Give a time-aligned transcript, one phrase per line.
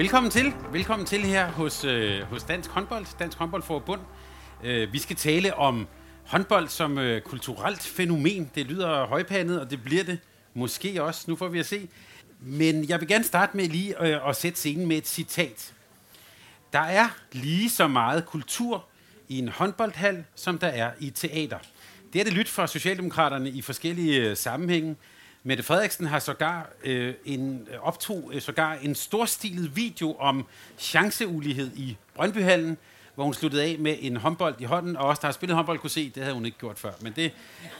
[0.00, 0.52] Velkommen til.
[0.72, 4.00] Velkommen til her hos, øh, hos Dansk Håndbold, Dansk Håndboldforbund.
[4.64, 5.86] Øh, vi skal tale om
[6.26, 8.50] håndbold som øh, kulturelt fænomen.
[8.54, 10.18] Det lyder højpandet, og det bliver det
[10.54, 11.24] måske også.
[11.28, 11.88] Nu får vi at se.
[12.40, 15.72] Men jeg vil gerne starte med lige øh, at sætte scenen med et citat.
[16.72, 18.84] Der er lige så meget kultur
[19.28, 21.58] i en håndboldhal, som der er i teater.
[22.12, 24.96] Det er det lyt fra Socialdemokraterne i forskellige øh, sammenhænge.
[25.42, 30.46] Mette Frederiksen har sågar øh, en, øh, optog øh, sågar en storstilet video om
[30.78, 32.78] chanceulighed i Brøndbyhallen,
[33.14, 35.78] hvor hun sluttede af med en håndbold i hånden, og også der har spillet håndbold
[35.78, 36.92] kunne se, det havde hun ikke gjort før.
[37.00, 37.32] Men det,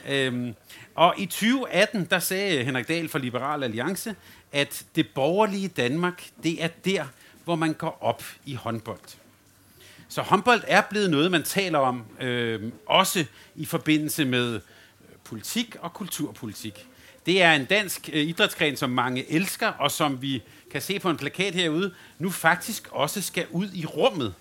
[0.09, 0.53] øh,
[0.95, 4.17] og i 2018, der sagde Henrik Dahl fra Liberal Alliance,
[4.53, 7.05] at det borgerlige Danmark, det er der,
[7.45, 9.17] hvor man går op i håndbold.
[10.09, 13.25] Så håndbold er blevet noget, man taler om, øh, også
[13.55, 14.61] i forbindelse med
[15.25, 16.87] politik og kulturpolitik.
[17.27, 21.11] Det er en dansk øh, idrætsgren, som mange elsker, og som vi kan se på
[21.11, 24.35] en plakat herude, nu faktisk også skal ud i rummet.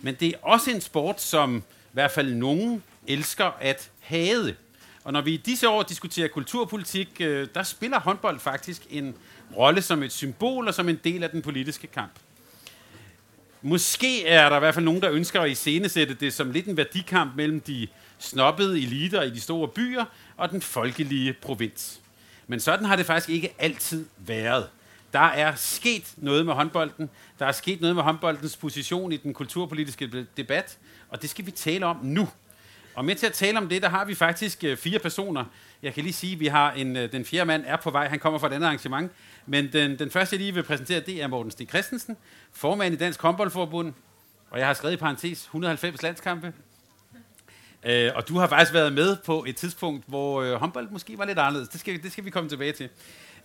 [0.00, 4.56] Men det er også en sport, som i hvert fald nogen elsker at hade.
[5.04, 9.14] Og når vi i disse år diskuterer kulturpolitik, øh, der spiller håndbold faktisk en
[9.56, 12.12] rolle som et symbol og som en del af den politiske kamp.
[13.62, 16.76] Måske er der i hvert fald nogen, der ønsker at iscenesætte det som lidt en
[16.76, 17.88] værdikamp mellem de
[18.18, 20.04] snobbede eliter i de store byer
[20.36, 22.00] og den folkelige provins.
[22.46, 24.68] Men sådan har det faktisk ikke altid været.
[25.12, 27.10] Der er sket noget med håndbolden.
[27.38, 30.78] Der er sket noget med håndboldens position i den kulturpolitiske debat,
[31.08, 32.28] og det skal vi tale om nu.
[32.94, 35.44] Og med til at tale om det, der har vi faktisk øh, fire personer.
[35.82, 38.08] Jeg kan lige sige, at vi har en, øh, den fjerde mand er på vej.
[38.08, 39.12] Han kommer fra et andet arrangement.
[39.46, 42.16] Men den, den første, jeg lige vil præsentere, det er Morten Stig Christensen,
[42.52, 43.92] formand i Dansk Håndboldforbund.
[44.50, 46.52] Og jeg har skrevet i parentes 190 landskampe.
[47.86, 51.24] Øh, og du har faktisk været med på et tidspunkt, hvor øh, håndbold måske var
[51.24, 51.68] lidt anderledes.
[51.68, 52.88] Det skal, det skal vi komme tilbage til.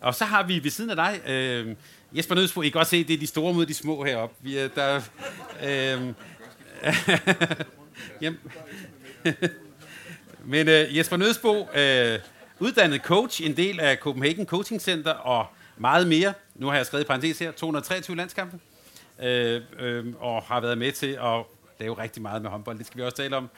[0.01, 1.75] Og så har vi ved siden af dig, øh,
[2.11, 4.35] Jesper Nødsbo, I kan godt se, det er de store mod de små heroppe.
[4.41, 5.01] Vi er der...
[5.63, 6.13] Øh,
[8.21, 8.39] jamen.
[10.45, 12.19] Men øh, Jesper Nødsbo, øh,
[12.59, 15.45] uddannet coach, en del af Copenhagen Coaching Center og
[15.77, 16.33] meget mere.
[16.55, 18.59] Nu har jeg skrevet i parentes her, 223 landskampe.
[19.23, 21.43] Øh, øh, og har været med til at
[21.79, 22.77] lave rigtig meget med håndbold.
[22.77, 23.49] Det skal vi også tale om.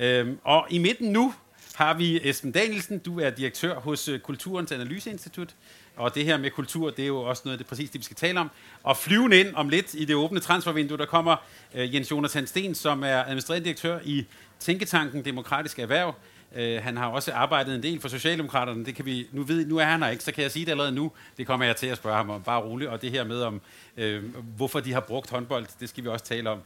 [0.00, 1.34] Øhm, og i midten nu
[1.74, 2.98] har vi Esben Danielsen.
[2.98, 5.54] Du er direktør hos øh, Kulturens Analyseinstitut.
[5.96, 8.04] Og det her med kultur, det er jo også noget af det præcis det, vi
[8.04, 8.50] skal tale om.
[8.82, 11.36] Og flyvende ind om lidt i det åbne transfervindue, der kommer
[11.74, 14.26] øh, Jens Jonathan Sten, som er administrerende direktør i
[14.58, 16.14] Tænketanken Demokratisk Erhverv.
[16.56, 18.84] Øh, han har også arbejdet en del for Socialdemokraterne.
[18.84, 20.70] Det kan vi, nu, ved, nu er han her ikke, så kan jeg sige det
[20.70, 21.12] allerede nu.
[21.36, 22.42] Det kommer jeg til at spørge ham om.
[22.42, 22.90] Bare roligt.
[22.90, 23.60] Og det her med, om
[23.96, 24.22] øh,
[24.56, 26.58] hvorfor de har brugt håndbold, det skal vi også tale om.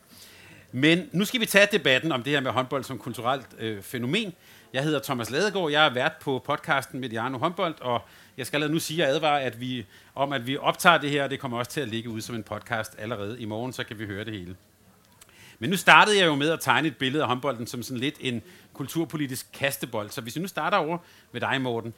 [0.76, 4.32] Men nu skal vi tage debatten om det her med håndbold som kulturelt øh, fænomen.
[4.72, 8.02] Jeg hedder Thomas Ladegaard, jeg er vært på podcasten Mediano Håndbold, og
[8.36, 11.30] jeg skal nu sige og advare at vi, om, at vi optager det her, og
[11.30, 13.98] det kommer også til at ligge ud som en podcast allerede i morgen, så kan
[13.98, 14.56] vi høre det hele.
[15.58, 18.16] Men nu startede jeg jo med at tegne et billede af håndbolden som sådan lidt
[18.20, 18.42] en
[18.72, 20.10] kulturpolitisk kastebold.
[20.10, 20.98] Så hvis vi nu starter over
[21.32, 21.94] med dig, Morten.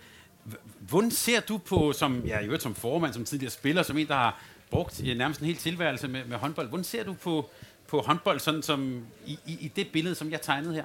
[0.81, 4.15] Hvordan ser du på, som, ja, jo, som formand, som tidligere spiller, som en, der
[4.15, 7.51] har brugt nærmest en hel tilværelse med, med håndbold, hvordan ser du på
[7.89, 10.85] på håndbold, sådan som i, i, i det billede, som jeg tegnede her?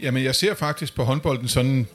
[0.00, 1.86] Jamen, jeg ser faktisk på håndbolden sådan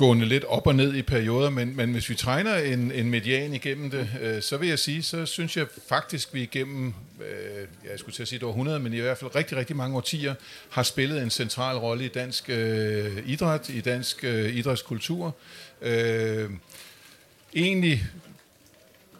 [0.00, 3.54] gående lidt op og ned i perioder, men, men hvis vi træner en, en median
[3.54, 7.98] igennem det, øh, så vil jeg sige, så synes jeg faktisk, vi igennem, øh, jeg
[7.98, 10.34] skulle til at sige det var 100, men i hvert fald rigtig, rigtig mange årtier,
[10.70, 15.36] har spillet en central rolle i dansk øh, idræt, i dansk øh, idrætskultur.
[15.82, 16.50] Øh,
[17.54, 18.02] egentlig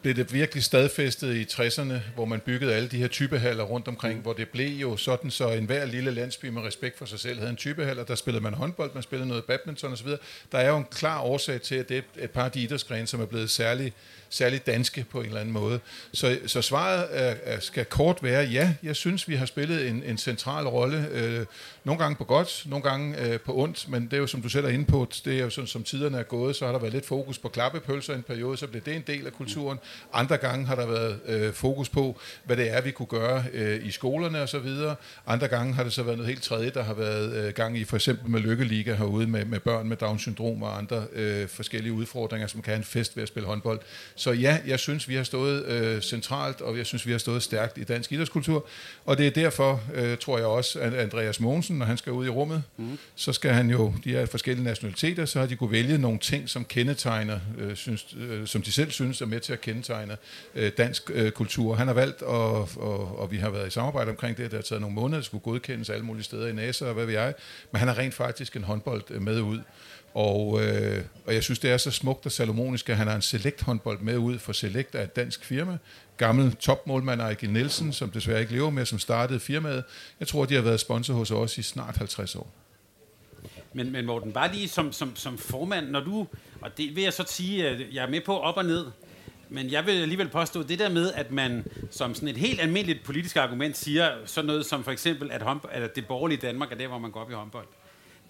[0.03, 4.17] blev det virkelig stadfæstet i 60'erne, hvor man byggede alle de her typehaller rundt omkring,
[4.17, 4.23] mm.
[4.23, 7.51] hvor det blev jo sådan, så enhver lille landsby med respekt for sig selv havde
[7.51, 10.09] en typehal, og der spillede man håndbold, man spillede noget badminton osv.
[10.53, 13.07] Der er jo en klar årsag til, at det er et par af de idrætsgrene,
[13.07, 13.95] som er blevet særligt
[14.31, 15.81] særligt danske på en eller anden måde.
[16.13, 20.03] Så, så svaret er, er, skal kort være, ja, jeg synes, vi har spillet en,
[20.03, 21.09] en central rolle.
[21.13, 21.47] Øh,
[21.85, 24.49] nogle gange på godt, nogle gange øh, på ondt, men det er jo, som du
[24.49, 26.79] selv er inde på, det er jo sådan, som tiderne er gået, så har der
[26.79, 29.79] været lidt fokus på klappepølser en periode, så bliver det en del af kulturen.
[30.13, 33.87] Andre gange har der været øh, fokus på, hvad det er, vi kunne gøre øh,
[33.87, 34.69] i skolerne osv.
[35.27, 37.85] Andre gange har det så været noget helt tredje, der har været øh, gang i
[37.85, 42.47] for eksempel med Lykkeliga herude med, med børn med Down-syndrom og andre øh, forskellige udfordringer,
[42.47, 43.81] som kan have en fest ved at spille håndbold.
[44.15, 47.43] Så ja, jeg synes, vi har stået øh, centralt, og jeg synes, vi har stået
[47.43, 48.67] stærkt i dansk idrætskultur,
[49.05, 52.27] og det er derfor, øh, tror jeg også, at Andreas Mogensen, når han skal ud
[52.27, 52.99] i rummet, mm.
[53.15, 56.49] så skal han jo, de er forskellige nationaliteter, så har de kunne vælge nogle ting,
[56.49, 60.17] som kendetegner, øh, synes, øh, som de selv synes er med til at kendetegner
[60.55, 61.75] øh, dansk øh, kultur.
[61.75, 64.63] Han har valgt, og, og, og vi har været i samarbejde omkring det, der har
[64.63, 67.35] taget nogle måneder, det skulle godkendes alle mulige steder i NASA og hvad ved jeg,
[67.73, 69.61] men han har rent faktisk en håndbold øh, med ud.
[70.15, 73.23] Og, øh, og jeg synes, det er så smukt og salomonisk, at han har en
[73.23, 75.79] select håndbold med ud for Select af et dansk firma.
[76.17, 79.85] Gammel topmålmand Ejgil Nielsen, som desværre ikke lever med, som startede firmaet.
[80.21, 82.53] Jeg tror, de har været sponsor hos os i snart 50 år.
[83.73, 86.27] Men, men Morten, bare lige som, som, som formand, når du,
[86.61, 88.87] og det vil jeg så sige, at jeg er med på op og ned,
[89.51, 93.05] men jeg vil alligevel påstå, det der med, at man som sådan et helt almindeligt
[93.05, 96.77] politisk argument siger sådan noget som for eksempel, at, håndbold, at det borgerlige Danmark er
[96.77, 97.67] der, hvor man går op i håndbold.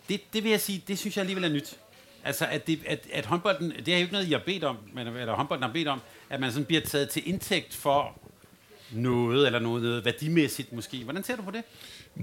[0.09, 1.79] Det, det vil jeg sige, det synes jeg alligevel er nyt.
[2.25, 4.77] Altså, at, det, at, at håndbolden, det er jo ikke noget, I har bedt om,
[4.93, 6.01] men, eller håndbolden har bedt om,
[6.31, 8.21] at man sådan bliver taget til indtægt for
[8.93, 11.05] noget, eller noget, noget værdimæssigt måske.
[11.05, 11.63] Hvordan ser du på det?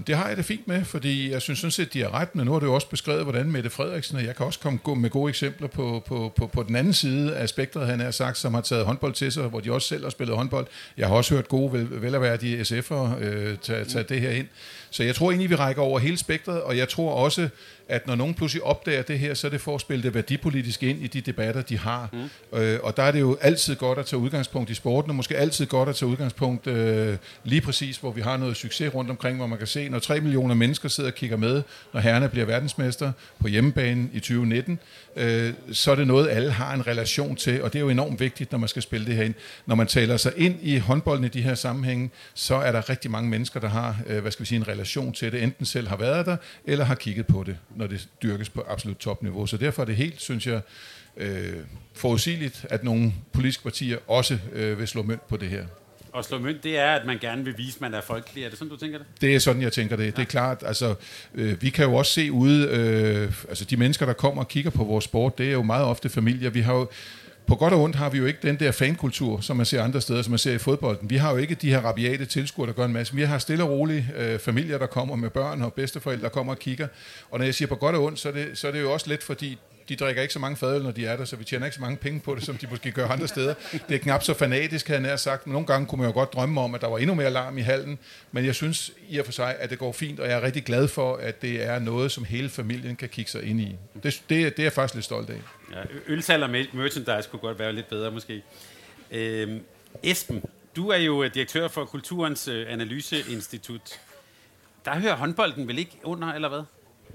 [0.06, 2.46] Det har jeg det fint med, fordi jeg synes sådan set, de har ret, men
[2.46, 5.10] nu har det jo også beskrevet, hvordan Mette Frederiksen, og jeg kan også komme med
[5.10, 8.54] gode eksempler på, på, på, på den anden side af spektret, han har sagt, som
[8.54, 10.66] har taget håndbold til sig, hvor de også selv har spillet håndbold.
[10.96, 14.46] Jeg har også hørt gode, vel, velerværdige SF'ere øh, tage, tage det her ind.
[14.90, 17.48] Så jeg tror egentlig, vi rækker over hele spektret, og jeg tror også,
[17.88, 20.82] at når nogen pludselig opdager det her, så er det for at spille det værdipolitisk
[20.82, 22.08] ind i de debatter, de har.
[22.52, 22.58] Mm.
[22.58, 25.36] Øh, og der er det jo altid godt at tage udgangspunkt i sporten, og måske
[25.36, 29.36] altid godt at tage udgangspunkt øh, lige præcis, hvor vi har noget succes rundt omkring,
[29.36, 31.62] hvor man kan se, når 3 millioner mennesker sidder og kigger med,
[31.92, 34.78] når herrerne bliver verdensmester på hjemmebane i 2019,
[35.16, 38.20] øh, så er det noget, alle har en relation til, og det er jo enormt
[38.20, 39.34] vigtigt, når man skal spille det her ind.
[39.66, 43.10] Når man taler sig ind i håndbolden i de her sammenhænge, så er der rigtig
[43.10, 45.88] mange mennesker, der har, øh, hvad skal vi sige, en relation til det, enten selv
[45.88, 49.46] har været der, eller har kigget på det når det dyrkes på absolut topniveau.
[49.46, 50.60] Så derfor er det helt, synes jeg,
[51.16, 51.56] øh,
[51.94, 55.64] forudsigeligt, at nogle politiske partier også øh, vil slå mønt på det her.
[56.12, 58.44] Og slå mønt, det er, at man gerne vil vise, at man er folkelig.
[58.44, 59.06] Er det sådan, du tænker det?
[59.20, 60.04] Det er sådan, jeg tænker det.
[60.04, 60.10] Ja.
[60.10, 60.94] Det er klart, altså,
[61.34, 64.70] øh, vi kan jo også se ude, øh, altså de mennesker, der kommer og kigger
[64.70, 66.50] på vores sport, det er jo meget ofte familier.
[66.50, 66.88] Vi har jo,
[67.46, 70.00] på godt og ondt har vi jo ikke den der fankultur, som man ser andre
[70.00, 71.10] steder, som man ser i fodbolden.
[71.10, 73.14] Vi har jo ikke de her rabiate tilskuere, der gør en masse.
[73.14, 76.52] Vi har stille og rolige øh, familier, der kommer med børn og bedsteforældre, der kommer
[76.52, 76.88] og kigger.
[77.30, 78.92] Og når jeg siger på godt og ondt, så er det, så er det jo
[78.92, 79.58] også let, fordi
[79.88, 81.80] de drikker ikke så mange fadøl, når de er der, så vi tjener ikke så
[81.80, 83.54] mange penge på det, som de måske gør andre steder.
[83.88, 85.46] Det er knap så fanatisk, havde jeg sagt.
[85.46, 87.58] Men nogle gange kunne man jo godt drømme om, at der var endnu mere larm
[87.58, 87.98] i hallen.
[88.32, 90.64] Men jeg synes i og for sig, at det går fint, og jeg er rigtig
[90.64, 93.76] glad for, at det er noget, som hele familien kan kigge sig ind i.
[93.94, 95.40] Det, det, det er jeg faktisk lidt stolt af.
[95.72, 98.42] Ja, ølsalg og merchandise kunne godt være lidt bedre måske.
[99.10, 99.60] Øhm,
[100.02, 100.42] Esben,
[100.76, 104.00] du er jo øh, direktør for Kulturens øh, Analyseinstitut.
[104.84, 106.62] Der hører håndbolden vel ikke under, eller hvad?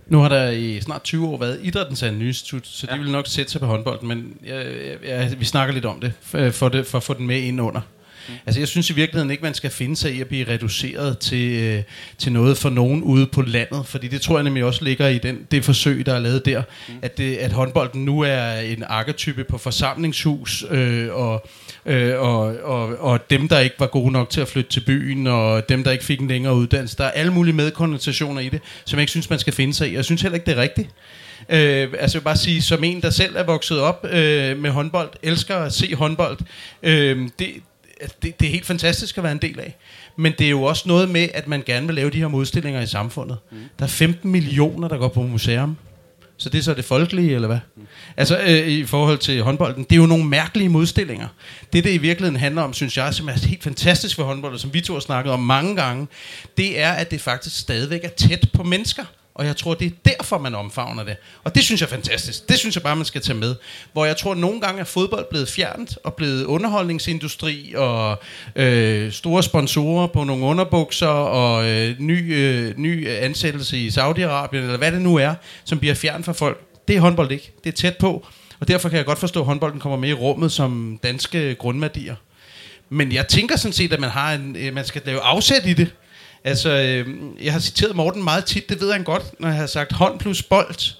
[0.07, 2.95] Nu har der i snart 20 år været idrættens analyseinstitut, så ja.
[2.95, 4.65] de vil nok sætte sig på håndbolden, men jeg,
[5.07, 7.61] jeg, vi snakker lidt om det for, for, det, for at få den med ind
[7.61, 7.81] under.
[8.27, 8.33] Mm.
[8.45, 11.51] Altså jeg synes i virkeligheden ikke, man skal finde sig i at blive reduceret til,
[11.51, 11.83] øh,
[12.17, 15.17] til noget for nogen ude på landet, fordi det tror jeg nemlig også ligger i
[15.17, 16.93] den, det forsøg, der er lavet der, mm.
[17.01, 21.47] at, det, at håndbolden nu er en arketype på forsamlingshus, øh, og,
[21.85, 25.27] øh, og, og, og dem, der ikke var gode nok til at flytte til byen,
[25.27, 26.97] og dem, der ikke fik en længere uddannelse.
[26.97, 29.91] Der er alle mulige medkonnotationer i det, som jeg ikke synes, man skal finde sig
[29.91, 29.95] i.
[29.95, 30.89] Jeg synes heller ikke, det er rigtigt.
[31.49, 34.69] Øh, altså jeg vil bare sige, som en, der selv er vokset op øh, med
[34.69, 36.37] håndbold, elsker at se håndbold,
[36.83, 37.47] øh, det,
[38.23, 39.75] det, det er helt fantastisk at være en del af.
[40.15, 42.81] Men det er jo også noget med, at man gerne vil lave de her modstillinger
[42.81, 43.37] i samfundet.
[43.51, 43.57] Mm.
[43.79, 45.77] Der er 15 millioner, der går på museum.
[46.37, 47.59] Så det er så det folkelige, eller hvad?
[47.75, 47.87] Mm.
[48.17, 51.27] Altså øh, i forhold til håndbolden, det er jo nogle mærkelige modstillinger.
[51.73, 54.73] Det, det i virkeligheden handler om, synes jeg, som er helt fantastisk for håndbold, som
[54.73, 56.07] vi to har snakket om mange gange,
[56.57, 59.03] det er, at det faktisk stadigvæk er tæt på mennesker.
[59.35, 61.17] Og jeg tror, det er derfor, man omfavner det.
[61.43, 62.49] Og det synes jeg er fantastisk.
[62.49, 63.55] Det synes jeg bare, man skal tage med.
[63.93, 68.21] Hvor jeg tror, at nogle gange er fodbold blevet fjernet og blevet underholdningsindustri og
[68.55, 74.77] øh, store sponsorer på nogle underbukser og øh, ny, øh, ny ansættelse i Saudi-Arabien, eller
[74.77, 75.33] hvad det nu er,
[75.65, 76.61] som bliver fjernet fra folk.
[76.87, 77.51] Det er håndbold ikke.
[77.63, 78.25] Det er tæt på.
[78.59, 82.15] Og derfor kan jeg godt forstå, at håndbolden kommer med i rummet som danske grundværdier.
[82.89, 85.73] Men jeg tænker sådan set, at man, har en, øh, man skal lave afsæt i
[85.73, 85.91] det.
[86.45, 87.07] Altså, øh,
[87.43, 90.19] jeg har citeret Morten meget tit, det ved han godt, når jeg har sagt hånd
[90.19, 90.93] plus bold.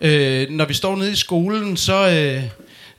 [0.00, 2.42] Øh, når vi står nede i skolen, så, øh,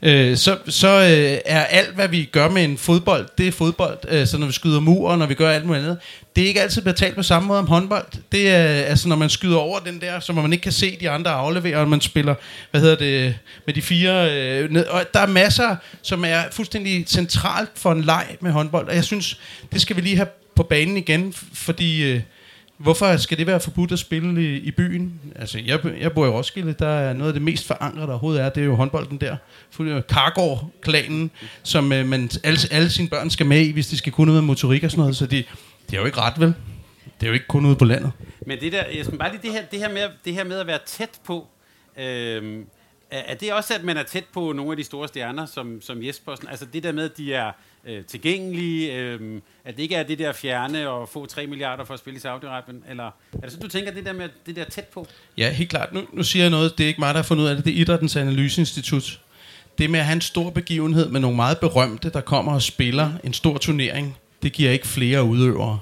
[0.02, 3.98] øh, så, så øh, er alt, hvad vi gør med en fodbold, det er fodbold.
[4.08, 5.98] Øh, så når vi skyder mur, når vi gør alt muligt andet,
[6.36, 8.06] det er ikke altid betalt på samme måde om håndbold.
[8.32, 11.10] Det er, altså, når man skyder over den der, så man ikke kan se de
[11.10, 12.36] andre aflevere, og man spiller,
[12.72, 14.32] hvad hedder det, med de fire...
[14.32, 18.88] Øh, ned, og der er masser, som er fuldstændig centralt for en leg med håndbold,
[18.88, 19.40] og jeg synes,
[19.74, 20.28] det skal vi lige have
[20.64, 22.14] på banen igen, fordi...
[22.14, 22.22] Øh,
[22.78, 25.20] Hvorfor skal det være forbudt at spille i, i byen?
[25.36, 28.42] Altså, jeg, jeg bor i Roskilde, der er noget af det mest forankrede, der overhovedet
[28.42, 29.38] er, det er jo håndbolden der.
[29.80, 31.32] Øh, Kargård-klanen,
[31.64, 34.44] som øh, man, alle, alle sine børn skal med i, hvis de skal kunne noget
[34.44, 35.44] med motorik og sådan noget, så de,
[35.90, 36.54] de er jo ikke ret, vel?
[37.20, 38.12] Det er jo ikke kun ude på landet.
[38.46, 40.68] Men det der, jeg bare lige det her, det her, med, det her med at
[40.68, 41.48] være tæt på,
[41.98, 42.64] øh,
[43.12, 46.04] er det også, at man er tæt på nogle af de store stjerner, som, som
[46.04, 46.48] Jespersen?
[46.48, 47.52] Altså det der med, at de er
[47.86, 51.94] øh, tilgængelige, øh, at det ikke er det der fjerne og få 3 milliarder for
[51.94, 52.90] at spille i Saudi-Arabien?
[52.90, 55.08] Eller er det så, du tænker det der med det der tæt på?
[55.38, 55.94] Ja, helt klart.
[55.94, 57.66] Nu, nu siger jeg noget, det er ikke mig, der har fundet ud af det.
[57.66, 59.20] Det er Idrættens Analyseinstitut.
[59.78, 63.12] Det med at have en stor begivenhed med nogle meget berømte, der kommer og spiller
[63.24, 65.80] en stor turnering, det giver ikke flere udøvere.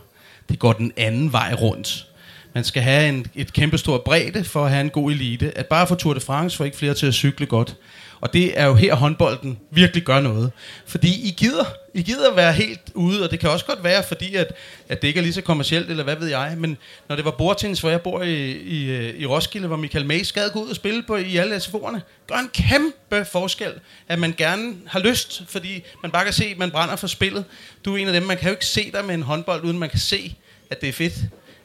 [0.50, 2.09] Det går den anden vej rundt.
[2.54, 5.58] Man skal have en, et kæmpestort bredde for at have en god elite.
[5.58, 7.76] At bare få Tour de France får ikke flere til at cykle godt.
[8.22, 10.52] Og det er jo her håndbolden virkelig gør noget.
[10.86, 14.36] Fordi I gider, I gider være helt ude, og det kan også godt være, fordi
[14.36, 14.54] at,
[14.90, 16.56] at det ikke er lige så kommercielt, eller hvad ved jeg.
[16.58, 16.78] Men
[17.10, 20.50] når det var bordtennis, hvor jeg bor i, i, i Roskilde, hvor Michael May skal
[20.50, 23.72] gå ud og spille på i alle SFO'erne, gør en kæmpe forskel,
[24.08, 27.46] at man gerne har lyst, fordi man bare kan se, at man brænder for spillet.
[27.86, 29.80] Du er en af dem, man kan jo ikke se dig med en håndbold, uden
[29.80, 30.36] man kan se,
[30.70, 31.14] at det er fedt.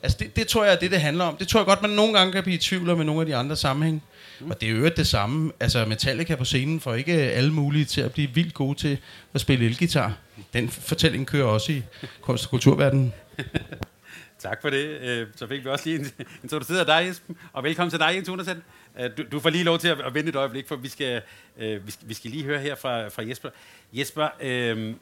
[0.04, 1.36] Altså det, det tror jeg er det, det handler om.
[1.36, 3.36] Det tror jeg godt, man nogle gange kan blive i tvivl med nogle af de
[3.36, 4.02] andre sammenhæng.
[4.40, 4.50] Mm.
[4.50, 5.52] Og det er jo det samme.
[5.60, 8.98] Altså Metallica på scenen får ikke alle mulige til at blive vildt gode til
[9.34, 10.16] at spille elgitar.
[10.52, 11.82] Den fortælling kører også i
[12.20, 13.12] kunst- og kulturverdenen.
[14.38, 15.00] tak for det.
[15.00, 16.04] Øh, så fik vi også lige
[16.42, 17.34] introduceret dig, Jesper.
[17.52, 18.62] Og velkommen til dig, Jens Undersen.
[19.00, 21.22] Øh, du, du får lige lov til at, vente et øjeblik, for vi skal,
[21.58, 23.48] øh, vi skal, vi skal lige høre her fra, fra Jesper.
[23.92, 24.94] Jesper, øh,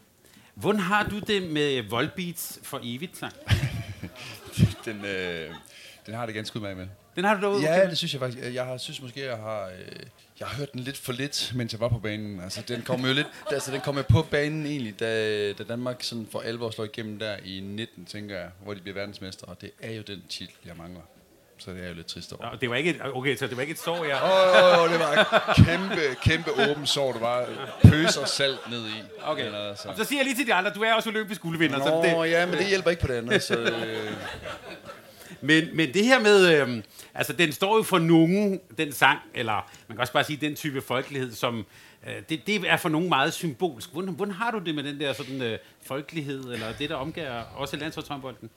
[0.54, 3.23] hvordan har du det med Volbeats for evigt?
[4.85, 5.50] den, øh,
[6.07, 6.87] den har det ganske ud med.
[7.16, 7.62] Den har du derude?
[7.62, 7.90] Ja, okay.
[7.90, 8.54] det synes jeg faktisk.
[8.54, 10.00] Jeg har, synes måske, jeg har, øh,
[10.40, 12.40] jeg har hørt den lidt for lidt, mens jeg var på banen.
[12.40, 16.02] Altså, den kom jo lidt, altså, den kom jo på banen egentlig, da, da Danmark
[16.02, 19.47] sådan for alvor slår igennem der i 19, tænker jeg, hvor de bliver verdensmester.
[19.47, 21.02] Og det er jo den titel, jeg mangler.
[21.64, 22.47] Så det er jo lidt trist over.
[22.47, 24.21] Ja, det var ikke et, okay, så det var ikke et sår, jeg...
[24.23, 27.47] Åh, oh, oh, det var et kæmpe, kæmpe åben sår, du var
[27.83, 29.02] pøser salt ned i.
[29.25, 29.47] Okay.
[29.47, 29.88] Eller, så.
[29.88, 31.78] Og så siger jeg lige til de andre, du er også olympisk guldvinder.
[31.78, 33.42] Nå, så det, ja, men det hjælper ikke på det andet.
[33.42, 34.12] Så, øh.
[35.40, 36.61] men, men det her med...
[36.61, 36.83] Øh,
[37.14, 40.54] altså, den står jo for nogen, den sang, eller man kan også bare sige, den
[40.54, 41.66] type folkelighed, som...
[42.07, 43.92] Øh, det, det er for nogen meget symbolsk.
[43.92, 47.42] Hvordan, hvordan har du det med den der sådan, øh, folkelighed, eller det, der omgiver
[47.42, 48.50] også landsholdshåndbolden?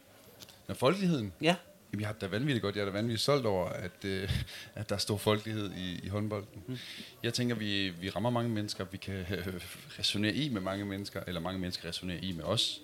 [0.67, 1.33] Når folkeligheden?
[1.41, 1.55] Ja.
[1.95, 2.75] Jamen, jeg har da vanvittigt godt.
[2.75, 4.29] Jeg er da vanvittigt stolt over, at, øh,
[4.75, 6.63] at der er stor folkelighed i, i håndbolden.
[6.67, 6.77] Mm.
[7.23, 8.85] Jeg tænker, vi, vi rammer mange mennesker.
[8.91, 9.61] Vi kan øh,
[9.99, 12.81] resonere i med mange mennesker, eller mange mennesker resonerer i med os.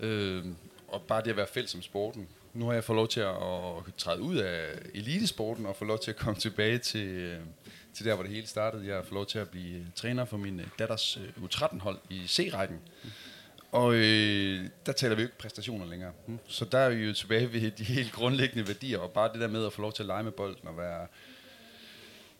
[0.00, 0.44] Øh,
[0.88, 2.28] og bare det at være fælles som sporten.
[2.54, 5.98] Nu har jeg fået lov til at, at træde ud af elitesporten og få lov
[5.98, 7.40] til at komme tilbage til, øh,
[7.94, 8.86] til der, hvor det hele startede.
[8.86, 12.78] Jeg har fået lov til at blive træner for min datters øh, U13-hold i C-rækken.
[13.04, 13.10] Mm.
[13.72, 16.12] Og øh, der taler vi jo ikke præstationer længere.
[16.26, 16.38] Mm.
[16.46, 19.48] Så der er vi jo tilbage ved de helt grundlæggende værdier, og bare det der
[19.48, 21.06] med at få lov til at lege med bolden og være,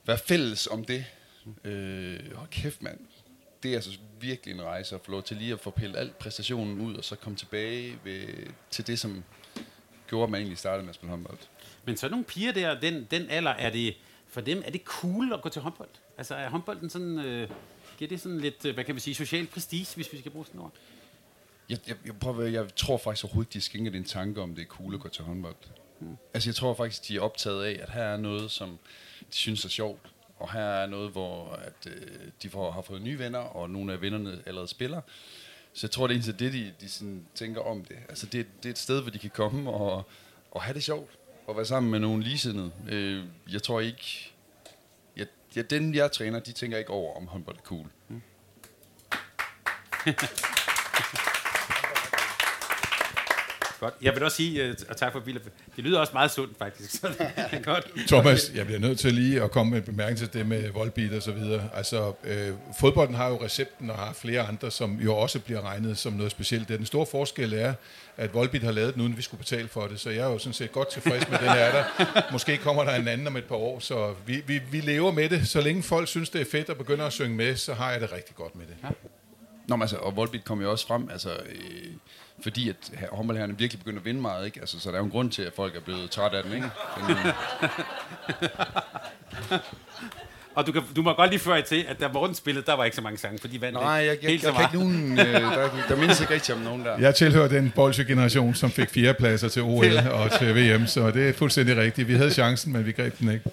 [0.06, 1.04] være fælles om det.
[1.44, 1.70] Mm.
[1.70, 2.98] Øh, hold kæft, mand.
[3.62, 6.18] Det er altså virkelig en rejse at få lov til lige at få pillet alt
[6.18, 8.28] præstationen ud, og så komme tilbage ved,
[8.70, 9.24] til det, som
[10.08, 11.38] gjorde, at man egentlig startede med at spille håndbold.
[11.84, 13.96] Men så nogle piger der, den, den alder, er det
[14.28, 15.88] for dem, er det cool at gå til håndbold?
[16.18, 17.48] Altså er håndbolden sådan, øh,
[17.98, 20.46] giver det sådan lidt, øh, hvad kan vi sige, social prestige, hvis vi skal bruge
[20.46, 20.72] sådan ord?
[21.68, 24.66] Jeg, jeg, jeg, prøver, jeg tror faktisk overhovedet, de skænker en tanke om, det er
[24.66, 25.56] cool at gå til håndbold.
[26.00, 26.16] Mm.
[26.34, 28.78] Altså jeg tror faktisk, de er optaget af, at her er noget, som
[29.20, 30.00] de synes er sjovt.
[30.36, 32.02] Og her er noget, hvor at, øh,
[32.42, 35.00] de får, har fået nye venner, og nogle af vennerne allerede spiller.
[35.72, 37.96] Så jeg tror, det er eneste det, de, de sådan tænker om det.
[38.08, 40.02] Altså det, det er et sted, hvor de kan komme og,
[40.50, 41.10] og have det sjovt.
[41.46, 42.72] Og være sammen med nogle ligesindede.
[42.88, 44.32] Øh, jeg tror ikke...
[45.16, 47.86] Jeg, ja, den, jeg træner, de tænker ikke over, om håndbold er cool.
[48.08, 48.22] Mm.
[53.80, 53.94] Godt.
[54.02, 55.40] Jeg vil også sige, uh, og tak for Bille,
[55.76, 57.90] det lyder også meget sundt faktisk, så det er godt.
[58.06, 61.12] Thomas, jeg bliver nødt til lige at komme med en bemærkning til det med voldbeat
[61.12, 61.68] og så videre.
[61.74, 65.98] Altså, øh, fodbolden har jo recepten og har flere andre, som jo også bliver regnet
[65.98, 66.68] som noget specielt.
[66.68, 67.74] Den store forskel er,
[68.16, 70.38] at Volbeat har lavet den, uden vi skulle betale for det, så jeg er jo
[70.38, 72.22] sådan set godt tilfreds med den her der.
[72.32, 75.28] Måske kommer der en anden om et par år, så vi, vi, vi lever med
[75.28, 75.48] det.
[75.48, 78.00] Så længe folk synes, det er fedt at begynde at synge med, så har jeg
[78.00, 78.76] det rigtig godt med det.
[78.84, 78.88] Ja.
[79.68, 81.30] Nå, men altså, og Volbeat kom jo også frem, altså...
[81.30, 81.92] Øh
[82.42, 82.76] fordi at
[83.12, 84.60] håndboldherrerne virkelig begynder at vinde meget, ikke?
[84.60, 86.52] Altså, så der er jo en grund til, at folk er blevet trætte af den,
[86.52, 86.68] ikke?
[87.08, 87.16] Den,
[90.58, 92.84] Og du, kan, du må godt lige føre til, at da Morten spillede, der var
[92.84, 94.64] ikke så mange sange, for de vandt Nej, jeg, jeg, jeg, helt så jeg kan
[94.64, 95.18] ikke nogen...
[95.18, 96.98] Øh, der, der mindes ikke rigtig om nogen der.
[96.98, 101.28] Jeg tilhører den bolsje-generation, som fik fire pladser til OL og til VM, så det
[101.28, 102.08] er fuldstændig rigtigt.
[102.08, 103.44] Vi havde chancen, men vi greb den ikke.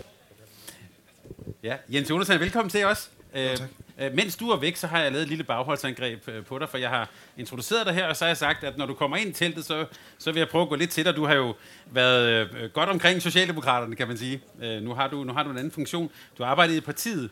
[1.63, 3.10] Ja, Jens Jonathan, velkommen til os.
[3.36, 3.58] Øh,
[4.00, 6.70] øh, mens du er væk, så har jeg lavet et lille bagholdsangreb øh, på dig,
[6.70, 9.18] for jeg har introduceret dig her, og så har jeg sagt, at når du kommer
[9.18, 9.86] ind i teltet, så,
[10.18, 11.16] så vil jeg prøve at gå lidt til dig.
[11.16, 11.56] Du har jo
[11.92, 14.42] været øh, godt omkring Socialdemokraterne, kan man sige.
[14.62, 16.12] Øh, nu, har du, nu har du en anden funktion.
[16.38, 17.30] Du har arbejdet i partiet,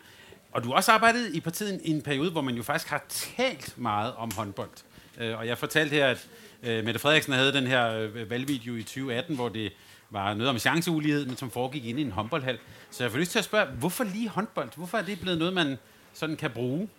[0.52, 3.06] og du har også arbejdet i partiet i en periode, hvor man jo faktisk har
[3.10, 4.70] talt meget om håndbold.
[5.18, 6.28] Øh, og jeg fortalte her, at
[6.64, 9.74] øh, Mette Frederiksen havde den her øh, valgvideo i 2018, hvor det
[10.10, 12.58] var noget om chanceulighed, men som foregik inde i en håndboldhal.
[12.92, 14.70] Så jeg får lyst til at spørge, hvorfor lige håndbold?
[14.76, 15.78] Hvorfor er det blevet noget, man
[16.14, 16.90] sådan kan bruge?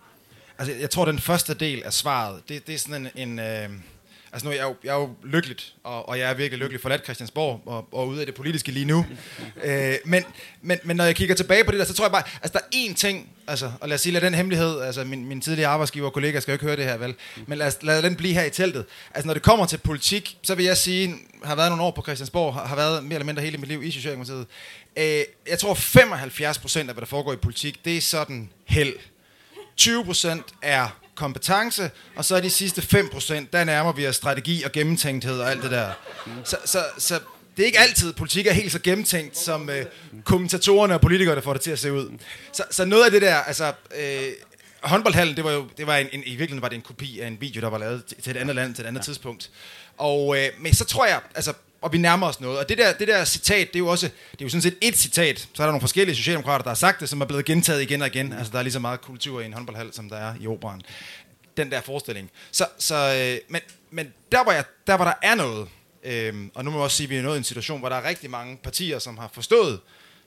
[0.59, 3.29] Altså, jeg tror, den første del af svaret, det, det er sådan en...
[3.29, 3.71] en øh,
[4.35, 6.81] altså, nu er jeg, jo, jeg er jo lykkeligt, og, og jeg er virkelig lykkelig
[6.81, 9.07] forladt Christiansborg, og, og ude af det politiske lige nu.
[9.65, 10.25] øh, men,
[10.63, 12.59] men, men når jeg kigger tilbage på det der, så tror jeg bare, altså, der
[12.59, 15.71] er én ting, altså, og lad os sige, lad den hemmelighed, altså, min, min tidligere
[15.71, 17.15] arbejdsgiver og kollega skal jo ikke høre det her, vel?
[17.47, 18.85] Men lad, os, lad den blive her i teltet.
[19.15, 21.15] Altså, når det kommer til politik, så vil jeg sige,
[21.45, 23.83] har været nogle år på Christiansborg, har, har været mere eller mindre hele mit liv
[23.83, 24.47] i Socialdemokratiet.
[24.97, 28.95] Øh, jeg tror, 75 procent af, hvad der foregår i politik, det er sådan held.
[29.81, 34.73] 20% er kompetence, og så er de sidste 5%, der nærmer vi os strategi og
[34.73, 35.91] gennemtænkthed og alt det der.
[36.45, 37.21] Så, så, så
[37.57, 39.85] det er ikke altid, at politik er helt så gennemtænkt, som øh,
[40.25, 42.19] kommentatorerne og politikere, der får det til at se ud.
[42.53, 43.73] Så, så noget af det der, altså...
[43.97, 44.33] Øh,
[44.85, 47.27] håndboldhallen, det var jo, det var en, en, i virkeligheden var det en kopi af
[47.27, 49.05] en video, der var lavet til, til et andet land, til et andet ja.
[49.05, 49.51] tidspunkt.
[49.97, 51.53] Og, øh, men så tror jeg, altså,
[51.85, 52.59] og vi nærmer os noget.
[52.59, 54.77] Og det der, det der citat, det er jo også, det er jo sådan set
[54.81, 55.39] et citat.
[55.39, 58.03] Så er der nogle forskellige socialdemokrater, der har sagt det, som er blevet gentaget igen
[58.03, 58.33] og igen.
[58.33, 60.83] Altså, der er lige så meget kultur i en håndboldhal, som der er i operan.
[61.57, 62.31] Den der forestilling.
[62.53, 63.61] Så, så øh, men,
[63.91, 65.69] men der, hvor jeg, der, hvor der er noget,
[66.05, 67.89] øh, og nu må jeg også sige, at vi er nået i en situation, hvor
[67.89, 69.81] der er rigtig mange partier, som har forstået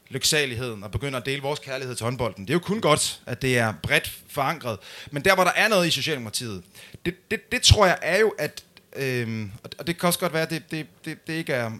[0.10, 2.44] lyksaligheden og begynder at dele vores kærlighed til håndbolden.
[2.44, 4.78] Det er jo kun godt, at det er bredt forankret.
[5.12, 6.64] Men der, hvor der er noget i Socialdemokratiet,
[7.06, 8.64] det, det, det tror jeg er jo, at
[8.98, 11.72] Øhm, og det kan også godt være, at det, det, det, det ikke er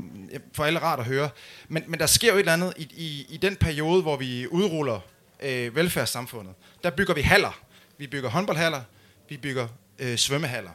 [0.54, 1.30] for alle rart at høre.
[1.68, 4.48] Men, men der sker jo et eller andet i, i, i den periode, hvor vi
[4.48, 5.00] udruller
[5.40, 6.54] øh, velfærdssamfundet.
[6.84, 7.60] Der bygger vi haller.
[7.98, 8.82] Vi bygger håndboldhaller.
[9.30, 9.68] Vi bygger
[10.00, 10.72] øh, svømmehaller.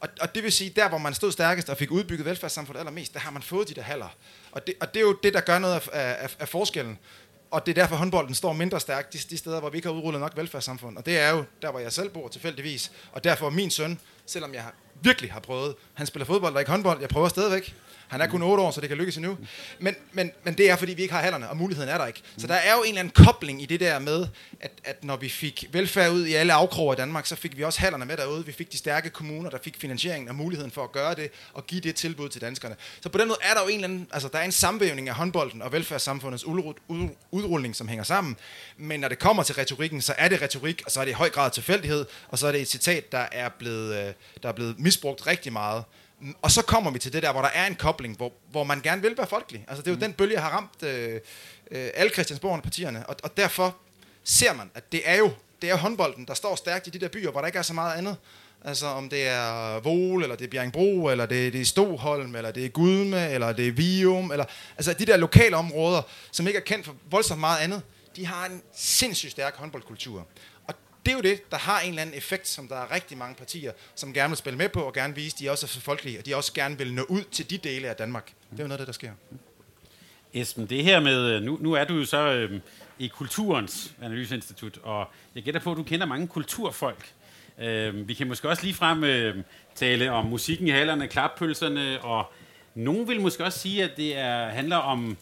[0.00, 3.14] Og, og det vil sige, der hvor man stod stærkest og fik udbygget velfærdssamfundet allermest,
[3.14, 4.16] der har man fået de der haller.
[4.52, 6.98] Og det, og det er jo det, der gør noget af, af, af forskellen.
[7.50, 9.94] Og det er derfor, håndbolden står mindre stærkt de, de steder, hvor vi ikke har
[9.94, 10.96] udrullet nok velfærdssamfund.
[10.96, 12.92] Og det er jo der, hvor jeg selv bor tilfældigvis.
[13.12, 14.64] Og derfor min søn, selvom jeg
[15.02, 17.74] virkelig har prøvet, han spiller fodbold og ikke håndbold, jeg prøver stadigvæk.
[18.12, 19.38] Han er kun 8 år, så det kan lykkes endnu.
[19.78, 22.22] Men, men, men det er, fordi vi ikke har hallerne, og muligheden er der ikke.
[22.38, 24.26] Så der er jo en eller anden kobling i det der med,
[24.60, 27.64] at, at når vi fik velfærd ud i alle afkroger i Danmark, så fik vi
[27.64, 28.46] også hallerne med derude.
[28.46, 31.66] Vi fik de stærke kommuner, der fik finansieringen og muligheden for at gøre det, og
[31.66, 32.76] give det tilbud til danskerne.
[33.00, 35.08] Så på den måde er der jo en eller anden, altså der er en sammenvævning
[35.08, 36.44] af håndbolden og velfærdssamfundets
[37.30, 38.36] udrulling, som hænger sammen.
[38.76, 41.14] Men når det kommer til retorikken, så er det retorik, og så er det i
[41.14, 44.52] høj grad tilfældighed, og så er det et citat, der er blevet, øh, der er
[44.52, 45.84] blevet misbrugt rigtig meget.
[46.42, 48.80] Og så kommer vi til det der, hvor der er en kobling, hvor, hvor man
[48.80, 49.64] gerne vil være folkelig.
[49.68, 50.00] Altså det er jo mm.
[50.00, 51.20] den bølge, jeg har ramt øh,
[51.70, 53.76] øh, alle Christiansborgerne partierne, og, og derfor
[54.24, 55.30] ser man, at det er jo
[55.62, 57.74] det er håndbolden, der står stærkt i de der byer, hvor der ikke er så
[57.74, 58.16] meget andet.
[58.64, 62.50] Altså om det er Vol, eller det er Bjerringbro, eller det, det er Stoholm, eller
[62.50, 64.44] det er Gudme, eller det er Vium, eller
[64.76, 67.82] altså de der lokale områder, som ikke er kendt for voldsomt meget andet,
[68.16, 70.26] de har en sindssygt stærk håndboldkultur.
[71.06, 73.34] Det er jo det, der har en eller anden effekt, som der er rigtig mange
[73.34, 75.80] partier, som gerne vil spille med på, og gerne vise, at de også er så
[75.80, 78.32] folkelige, og de også gerne vil nå ud til de dele af Danmark.
[78.50, 79.12] Det er jo noget af det, der sker.
[80.34, 82.60] Esben, det her med, øh, nu, nu er du jo så øh,
[82.98, 87.12] i Kulturens Analyseinstitut, og jeg gætter på, at du kender mange kulturfolk.
[87.58, 92.32] Øh, vi kan måske også lige frem øh, tale om musikken i hallerne, klappølserne, og
[92.74, 95.16] nogen vil måske også sige, at det er, handler om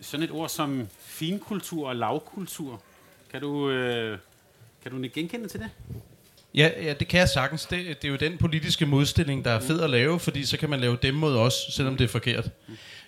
[0.00, 2.82] sådan et ord som finkultur og lavkultur.
[3.30, 4.18] Kan du, øh,
[4.90, 5.68] kan du genkende til det?
[6.54, 7.66] Ja, ja, det kan jeg sagtens.
[7.66, 10.70] Det, det er jo den politiske modstilling, der er fed at lave, fordi så kan
[10.70, 12.50] man lave dem mod os, selvom det er forkert.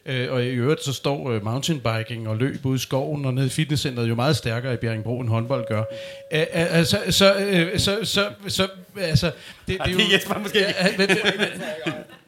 [0.07, 3.47] Øh, og i øvrigt så står uh, mountainbiking og løb ude i skoven og nede
[3.47, 5.83] i fitnesscenteret jo meget stærkere i Bjerringbro, end håndbold gør.
[6.31, 8.69] Altså, så, uh, så, så, så,
[9.01, 9.27] altså...
[9.27, 9.35] Det,
[9.67, 11.09] det, er jo, Jesper måske ikke.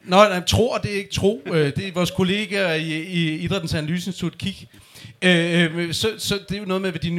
[0.03, 1.41] Nå, nej, tror det er ikke tro.
[1.45, 4.67] Uh, det er vores kollegaer i, i Idrættens Analyseinstitut, kig.
[5.25, 7.09] Uh, så, så det er jo noget med de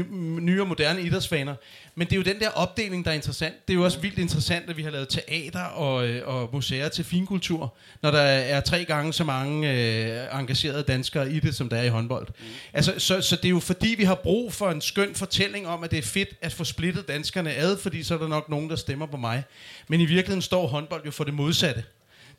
[0.40, 1.54] nye og moderne idrætsfaner.
[1.94, 3.66] Men det er jo den der opdeling, der er interessant.
[3.68, 7.04] Det er jo også vildt interessant, at vi har lavet teater og, og museer til
[7.04, 11.76] finkultur, når der er tre gange så mange øh, engagerede danskere i det, som der
[11.76, 12.28] er i håndbold.
[12.28, 12.44] Mm.
[12.72, 15.84] Altså, så, så det er jo fordi, vi har brug for en skøn fortælling om,
[15.84, 18.70] at det er fedt at få splittet danskerne ad, fordi så er der nok nogen,
[18.70, 19.42] der stemmer på mig.
[19.88, 21.84] Men i virkeligheden står håndbold jo for det modsatte.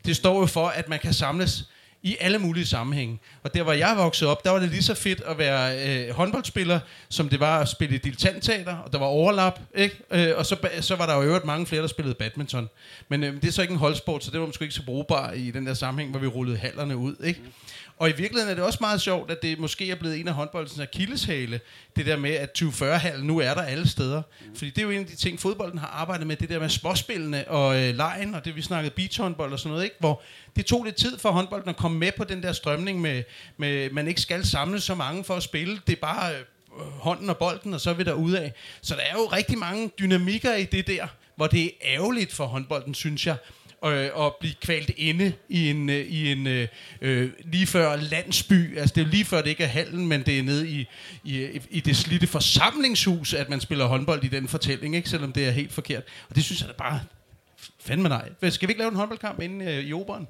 [0.06, 1.64] Det står jo for, at man kan samles
[2.04, 3.20] i alle mulige sammenhænge.
[3.42, 6.14] Og der, hvor jeg voksede op, der var det lige så fedt at være øh,
[6.14, 9.96] håndboldspiller, som det var at spille dilettantteater, og der var overlap, ikke?
[10.10, 12.68] Øh, og så, så var der jo øvrigt mange flere, der spillede badminton.
[13.08, 15.32] Men øh, det er så ikke en holdsport, så det var måske ikke så brugbar
[15.32, 17.40] i den der sammenhæng, hvor vi rullede hallerne ud, ikke?
[17.98, 20.34] Og i virkeligheden er det også meget sjovt, at det måske er blevet en af
[20.34, 21.60] håndboldens akilleshæle,
[21.96, 24.22] det der med, at 2040-hallen nu er der alle steder.
[24.56, 26.68] Fordi det er jo en af de ting, fodbolden har arbejdet med, det der med
[26.68, 29.96] småspillene og øh, lejen, og det vi snakkede beachhåndbold og sådan noget, ikke?
[30.00, 30.22] hvor
[30.56, 33.22] det tog lidt tid for håndbolden at komme med på den der strømning med,
[33.56, 35.80] med man ikke skal samle så mange for at spille.
[35.86, 36.42] Det er bare øh,
[36.80, 38.52] hånden og bolden, og så er vi der af.
[38.80, 42.46] Så der er jo rigtig mange dynamikker i det der, hvor det er ærgerligt for
[42.46, 43.36] håndbolden, synes jeg,
[43.84, 46.68] øh, og blive kvalt inde i en, øh, i en øh,
[47.00, 48.78] øh, lige før landsby.
[48.78, 50.86] Altså det er jo lige før det ikke er hallen, men det er nede i,
[51.24, 55.08] i, i det slitte forsamlingshus, at man spiller håndbold i den fortælling, ikke?
[55.08, 56.02] selvom det er helt forkert.
[56.28, 57.00] Og det synes jeg da bare
[57.80, 58.28] fandme nej.
[58.50, 60.26] Skal vi ikke lave en håndboldkamp inde øh, i operen?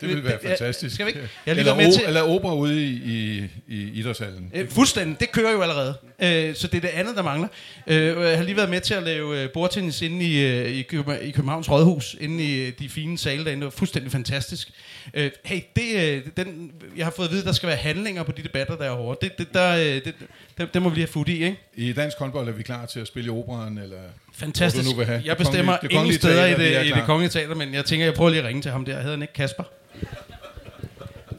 [0.00, 0.94] Det ville være fantastisk.
[0.94, 1.28] Skal vi ikke?
[1.46, 2.02] Jeg eller, med til.
[2.06, 4.52] eller opera ude i, i, i idrætshallen.
[4.54, 5.20] Øh, fuldstændig.
[5.20, 5.94] Det kører jo allerede.
[6.22, 7.48] Øh, så det er det andet, der mangler.
[7.86, 10.78] Øh, jeg har lige været med til at lave øh, bordtennis inde i, øh, i,
[11.22, 13.60] i Københavns Rådhus, inde i øh, de fine sale derinde.
[13.60, 14.70] Det var fuldstændig fantastisk.
[15.14, 18.32] Øh, hey, det, den, jeg har fået at vide, at der skal være handlinger på
[18.32, 19.16] de debatter derovre.
[19.22, 20.14] Det, det, der, det,
[20.58, 21.56] det, det må vi lige have fod i, ikke?
[21.76, 24.90] I dansk håndbold er vi klar til at spille i operan, eller Fantastisk.
[24.90, 25.22] Nu vil have.
[25.24, 28.06] Jeg bestemmer det ingen steder teater, i det, i det kongelige teater, men jeg tænker,
[28.06, 28.96] jeg prøver lige at ringe til ham der.
[28.96, 29.64] Hedder han ikke Kasper?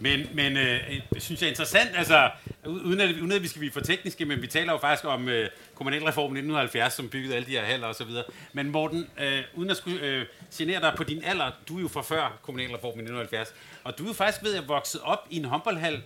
[0.01, 0.79] Men, men øh,
[1.13, 2.29] det synes jeg er interessant, altså,
[2.65, 5.29] uden at, uden at vi skal blive for tekniske, men vi taler jo faktisk om
[5.29, 8.23] øh, kommunalreformen 1970, som byggede alle de her haller og så videre.
[8.53, 10.25] Men Morten, øh, uden at skulle øh,
[10.57, 14.07] genere dig på din alder, du er jo fra før kommunalreformen 1970, og du er
[14.07, 16.01] jo faktisk ved at vokse op i en håndboldhal,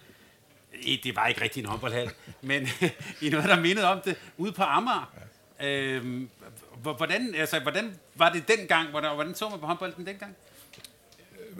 [1.03, 2.09] det var ikke rigtig en håndboldhal,
[2.41, 2.67] men
[3.21, 5.13] i noget, der mindede om det, ude på Amager.
[5.63, 6.21] Øh,
[6.93, 8.89] hvordan, altså, hvordan var det dengang?
[8.89, 10.35] Hvordan, hvordan så man på håndbolden dengang?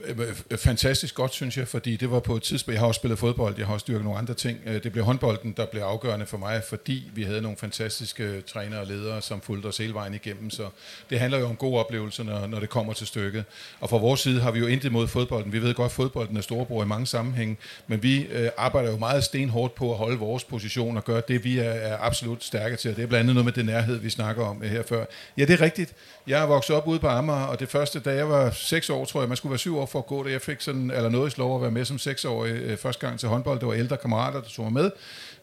[0.04, 2.88] Øh, øh, øh, fantastisk godt, synes jeg, fordi det var på et tidspunkt, jeg har
[2.88, 4.60] også spillet fodbold, jeg har også styrket nogle andre ting.
[4.66, 8.88] Det blev håndbolden, der blev afgørende for mig, fordi vi havde nogle fantastiske trænere og
[8.88, 10.70] ledere, som fulgte os hele vejen igennem, så
[11.10, 13.44] det handler jo om gode oplevelser, når, når det kommer til stykket.
[13.80, 15.54] Og fra vores side har vi jo intet mod fodbolden.
[15.54, 18.98] Vi ved godt, at fodbolden er storebror i mange sammenhænge, men vi øh, arbejder jo
[18.98, 22.76] meget stenhårdt på at holde vores position og gøre det, vi er, er absolut stærke
[22.76, 22.92] til.
[22.92, 25.06] Og det er blandt andet noget med den nærhed, vi snakker om her før.
[25.38, 25.94] Ja, det er rigtigt.
[26.28, 29.06] Jeg er vokset op ude på Amager, og det første, da jeg var seks år,
[29.06, 30.32] tror jeg, man skulle være syv år for at gå det.
[30.32, 33.30] Jeg fik sådan, eller noget lov at være med som seksårig øh, første gang til
[33.30, 33.60] håndbold.
[33.60, 34.92] Det var ældre kammerater, der tog mig med.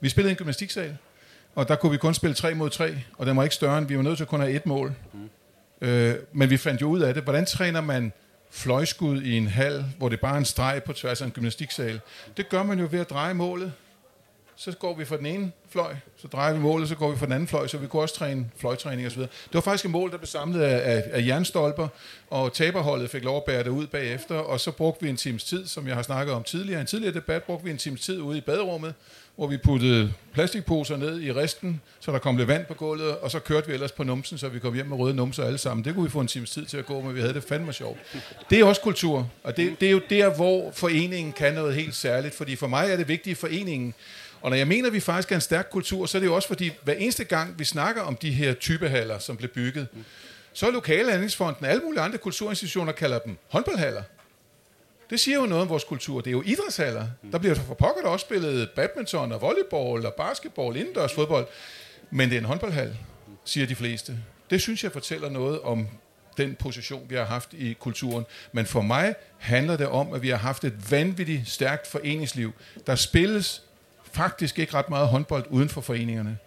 [0.01, 0.97] Vi spillede i en gymnastiksal,
[1.55, 3.87] og der kunne vi kun spille tre mod tre, og den var ikke større end,
[3.87, 4.95] vi var nødt til at kun have et mål.
[5.13, 5.89] Mm.
[5.89, 7.23] Øh, men vi fandt jo ud af det.
[7.23, 8.13] Hvordan træner man
[8.51, 12.01] fløjskud i en hal, hvor det bare er en streg på tværs af en gymnastiksal?
[12.37, 13.73] Det gør man jo ved at dreje målet
[14.65, 17.27] så går vi fra den ene fløj, så drejer vi målet, så går vi fra
[17.27, 19.21] den anden fløj, så vi kunne også træne fløjtræning osv.
[19.21, 21.89] Det var faktisk et mål, der blev samlet af, af, af jernstolper,
[22.31, 25.45] og taberholdet fik lov at bære det ud bagefter, og så brugte vi en times
[25.45, 26.79] tid, som jeg har snakket om tidligere.
[26.79, 28.95] I en tidligere debat brugte vi en times tid ude i baderummet,
[29.37, 33.31] hvor vi puttede plastikposer ned i resten, så der kom lidt vand på gulvet, og
[33.31, 35.85] så kørte vi ellers på numsen, så vi kom hjem med røde numser alle sammen.
[35.85, 37.73] Det kunne vi få en times tid til at gå, men vi havde det fandme
[37.73, 37.99] sjovt.
[38.51, 41.95] Det er også kultur, og det, det er jo der, hvor foreningen kan noget helt
[41.95, 43.95] særligt, fordi for mig er det vigtigt, at foreningen
[44.43, 46.35] og når jeg mener, at vi faktisk er en stærk kultur, så er det jo
[46.35, 49.89] også fordi, hver eneste gang, vi snakker om de her typehaller, som blev bygget,
[50.53, 54.03] så er lokale anlægsfonden, alle mulige andre kulturinstitutioner kalder dem håndboldhaller.
[55.11, 56.21] Det siger jo noget om vores kultur.
[56.21, 57.07] Det er jo idrætshaller.
[57.33, 61.47] Der bliver for pokker også spillet badminton og volleyball og basketball, indendørs fodbold.
[62.11, 62.97] Men det er en håndboldhal,
[63.45, 64.19] siger de fleste.
[64.51, 65.89] Det synes jeg fortæller noget om
[66.37, 68.25] den position, vi har haft i kulturen.
[68.53, 72.53] Men for mig handler det om, at vi har haft et vanvittigt stærkt foreningsliv.
[72.87, 73.63] Der spilles
[74.15, 76.39] faktisk ikke ret meget håndbold uden for foreningerne.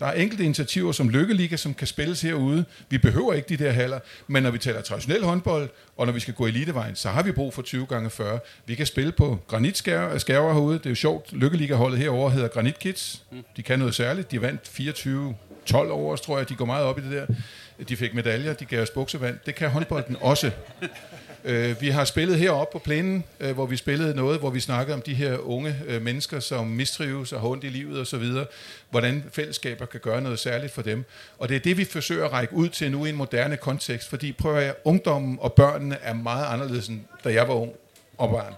[0.00, 2.64] Der er enkelte initiativer som Lykkeliga, som kan spilles herude.
[2.88, 6.20] Vi behøver ikke de der haller, men når vi taler traditionel håndbold, og når vi
[6.20, 8.38] skal gå elitevejen, så har vi brug for 20 gange 40.
[8.66, 10.78] Vi kan spille på granitskærver herude.
[10.78, 11.32] Det er jo sjovt.
[11.32, 13.22] Lykkeliga-holdet herover hedder Granit Kids.
[13.56, 14.30] De kan noget særligt.
[14.30, 15.34] De vandt 24
[15.66, 16.48] 12 år, tror jeg.
[16.48, 17.26] De går meget op i det der.
[17.84, 19.38] De fik medaljer, de gav os buksevand.
[19.46, 20.50] Det kan håndbolden også.
[21.44, 24.94] Øh, vi har spillet heroppe på plænen, øh, hvor vi spillede noget, hvor vi snakkede
[24.94, 28.24] om de her unge øh, mennesker, som mistrives og har ondt i livet osv.,
[28.90, 31.04] hvordan fællesskaber kan gøre noget særligt for dem.
[31.38, 34.08] Og det er det, vi forsøger at række ud til nu i en moderne kontekst,
[34.08, 37.72] fordi prøver jeg, ungdommen og børnene er meget anderledes, end da jeg var ung
[38.18, 38.54] og barn.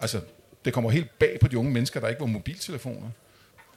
[0.00, 0.20] Altså,
[0.64, 3.08] det kommer helt bag på de unge mennesker, der ikke var mobiltelefoner.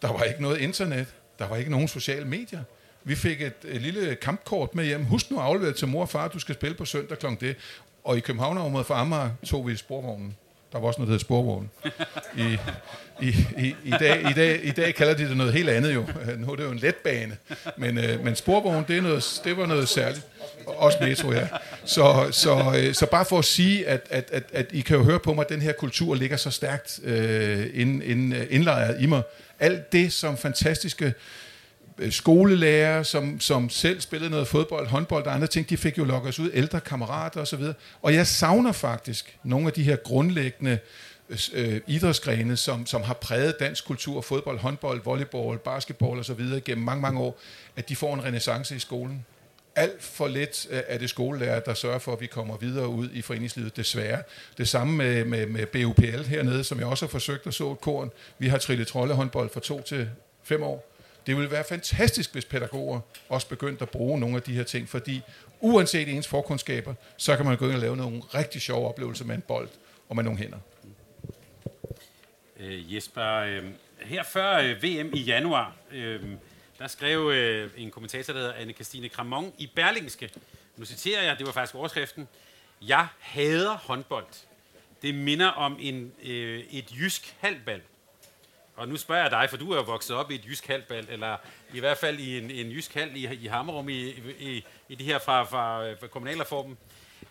[0.01, 1.07] Der var ikke noget internet.
[1.39, 2.63] Der var ikke nogen sociale medier.
[3.03, 5.05] Vi fik et, et lille kampkort med hjem.
[5.05, 7.25] Husk nu at aflevere til mor og far, du skal spille på søndag kl.
[7.39, 7.55] det.
[8.09, 10.35] Og i Københavnerområdet for Amager tog vi sporvognen.
[10.71, 11.69] Der var også noget, der hed sporvognen.
[12.37, 12.57] I,
[13.21, 16.05] i, i, i, dag, i, dag, I dag kalder de det noget helt andet jo.
[16.37, 17.37] Nu er det jo en letbane.
[17.77, 20.25] Men, øh, men sporvognen, det, er noget, det var noget særligt.
[20.65, 21.47] Også metro, ja.
[21.85, 25.03] Så, så, øh, så bare for at sige, at, at, at, at I kan jo
[25.03, 29.05] høre på mig, at den her kultur ligger så stærkt øh, ind, ind, indlejret i
[29.05, 29.21] mig.
[29.59, 31.13] Alt det, som fantastiske øh,
[31.99, 36.03] Øh, skolelærer, som, som selv spillede noget fodbold, håndbold og andre ting, de fik jo
[36.03, 37.63] lukket os ud, ældre kammerater osv.
[38.01, 40.79] Og jeg savner faktisk nogle af de her grundlæggende
[41.29, 46.61] øh, øh, idrætsgrene, som, som har præget dansk kultur, fodbold, håndbold, volleyball, basketball osv.
[46.65, 47.39] gennem mange, mange år,
[47.75, 49.25] at de får en renaissance i skolen
[49.75, 53.09] alt for lidt øh, er det skolelærer, der sørger for, at vi kommer videre ud
[53.13, 54.23] i foreningslivet, desværre.
[54.57, 57.81] Det samme med, med, med BUPL hernede, som jeg også har forsøgt at så et
[57.81, 58.11] korn.
[58.37, 60.09] Vi har trillet troldehåndbold fra to til
[60.43, 60.88] fem år.
[61.29, 64.89] Det ville være fantastisk, hvis pædagoger også begyndte at bruge nogle af de her ting,
[64.89, 65.21] fordi
[65.59, 69.35] uanset ens forkundskaber, så kan man gå ind og lave nogle rigtig sjove oplevelser med
[69.35, 69.69] en bold
[70.09, 70.57] og med nogle hænder.
[72.59, 73.63] Øh, Jesper, øh,
[73.99, 76.21] her før øh, VM i januar, øh,
[76.79, 80.29] der skrev øh, en kommentator, der hedder anne Christine Kramon i Berlingske.
[80.77, 82.27] Nu citerer jeg, det var faktisk overskriften.
[82.81, 84.45] Jeg hader håndbold.
[85.01, 87.81] Det minder om en, øh, et jysk halvbal.
[88.79, 91.07] Og nu spørger jeg dig, for du er jo vokset op i et jysk halvbal,
[91.09, 91.37] eller
[91.73, 95.05] i hvert fald i en, en jysk halv i, i Hammerum, i, i, i det
[95.05, 96.77] her fra, fra, fra kommunalreformen.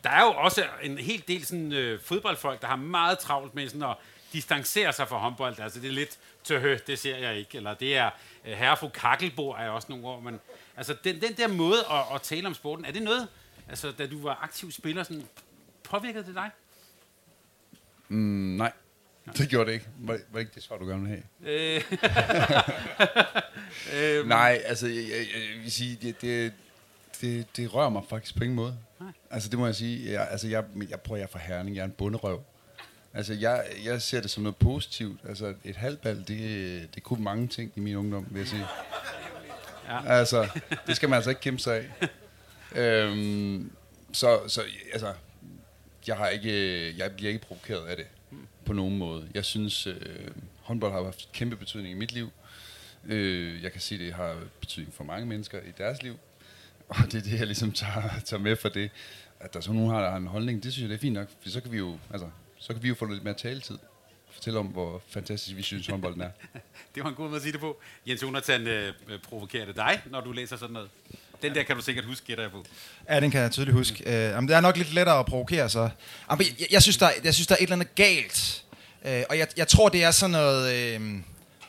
[0.05, 3.69] Der er jo også en hel del sådan, øh, fodboldfolk, der har meget travlt med
[3.69, 3.97] sådan at
[4.33, 5.61] distancere sig fra håndbold.
[5.61, 7.57] Altså det er lidt tøhø, det ser jeg ikke.
[7.57, 8.11] Eller det er
[8.45, 10.21] øh, herre fru Kakkelbord er også nogle år.
[10.21, 10.41] Men
[10.77, 13.29] altså den, den der måde at, at tale om sporten, er det noget,
[13.69, 15.29] altså da du var aktiv spiller, sådan,
[15.85, 16.51] påvirkede det dig?
[18.09, 18.73] Mm, nej.
[19.37, 19.88] Det gjorde det ikke.
[19.99, 21.77] Var, var ikke det svar, du gerne ville have?
[21.77, 21.83] Øh.
[24.19, 24.29] øhm.
[24.29, 26.53] Nej, altså, jeg, jeg, jeg vil sige, det, det,
[27.21, 28.79] det, det rører mig faktisk på ingen måde.
[29.01, 29.12] Nej.
[29.31, 30.12] Altså, det må jeg sige.
[30.12, 31.77] Jeg, altså, jeg, jeg prøver, jeg er fra Herning.
[31.77, 32.43] Jeg er en bunderøv.
[33.14, 35.21] Altså, jeg, jeg ser det som noget positivt.
[35.29, 38.67] Altså, et halvbal, det, det kunne mange ting i min ungdom, vil jeg sige.
[39.88, 40.07] Ja.
[40.07, 40.49] Altså,
[40.87, 42.09] det skal man altså ikke kæmpe sig af.
[42.83, 43.71] øhm,
[44.12, 44.62] så, så,
[44.93, 45.12] altså,
[46.07, 48.07] jeg, har ikke, jeg bliver ikke provokeret af det
[48.64, 49.29] på nogen måde.
[49.35, 49.97] Jeg synes, øh,
[50.62, 52.31] håndbold har haft kæmpe betydning i mit liv.
[53.05, 56.17] Øh, jeg kan sige, det har betydning for mange mennesker i deres liv.
[56.88, 58.91] Og det er det, jeg ligesom tager, tager med for det.
[59.41, 61.14] At der så nogen har, der har en holdning, det synes jeg, det er fint
[61.14, 61.29] nok.
[61.43, 63.79] For så kan vi jo, altså, så kan vi jo få lidt mere taletid.
[64.31, 66.31] Fortælle om, hvor fantastisk vi synes, håndbolden er.
[66.95, 67.81] det var en god måde at sige det på.
[68.09, 70.91] Jens Jonathan øh, øh provokerer dig, når du læser sådan noget?
[71.42, 72.64] Den der kan du sikkert huske, gætter jeg på.
[73.09, 74.03] Ja, den kan jeg tydeligt huske.
[74.07, 74.44] Mm.
[74.44, 75.88] Uh, det er nok lidt lettere at provokere så.
[76.31, 78.64] Jamen, jeg, jeg, synes, der, jeg synes, der er et eller andet galt.
[79.05, 80.96] Uh, og jeg, jeg tror, det er sådan noget...
[80.96, 81.18] Uh,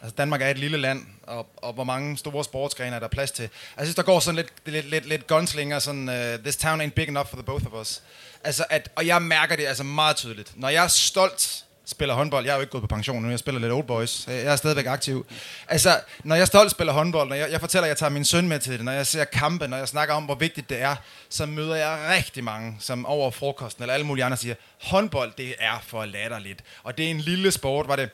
[0.02, 3.32] altså, Danmark er et lille land, og, og hvor mange store sportsgrene er der plads
[3.32, 3.44] til.
[3.44, 6.82] Altså, jeg synes, der går sådan lidt, lidt, lidt, lidt gunslinger, sådan, uh, this town
[6.82, 8.02] ain't big enough for the both of us.
[8.44, 10.52] Altså, at, og jeg mærker det altså meget tydeligt.
[10.56, 13.40] Når jeg er stolt spiller håndbold, jeg er jo ikke gået på pension nu, jeg
[13.40, 15.26] spiller lidt old boys, jeg er stadigvæk aktiv.
[15.68, 18.48] Altså, når jeg stolt spiller håndbold, når jeg, jeg fortæller, at jeg tager min søn
[18.48, 20.96] med til det, når jeg ser kampe, når jeg snakker om, hvor vigtigt det er,
[21.30, 25.56] så møder jeg rigtig mange, som over frokosten eller alle mulige andre siger, håndbold, det
[25.60, 26.64] er for latterligt.
[26.84, 28.10] Og det er en lille sport, var det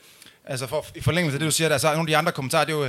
[0.48, 2.32] Altså for, i forlængelse af det, du siger, der så er nogle af de andre
[2.32, 2.86] kommentarer, det er jo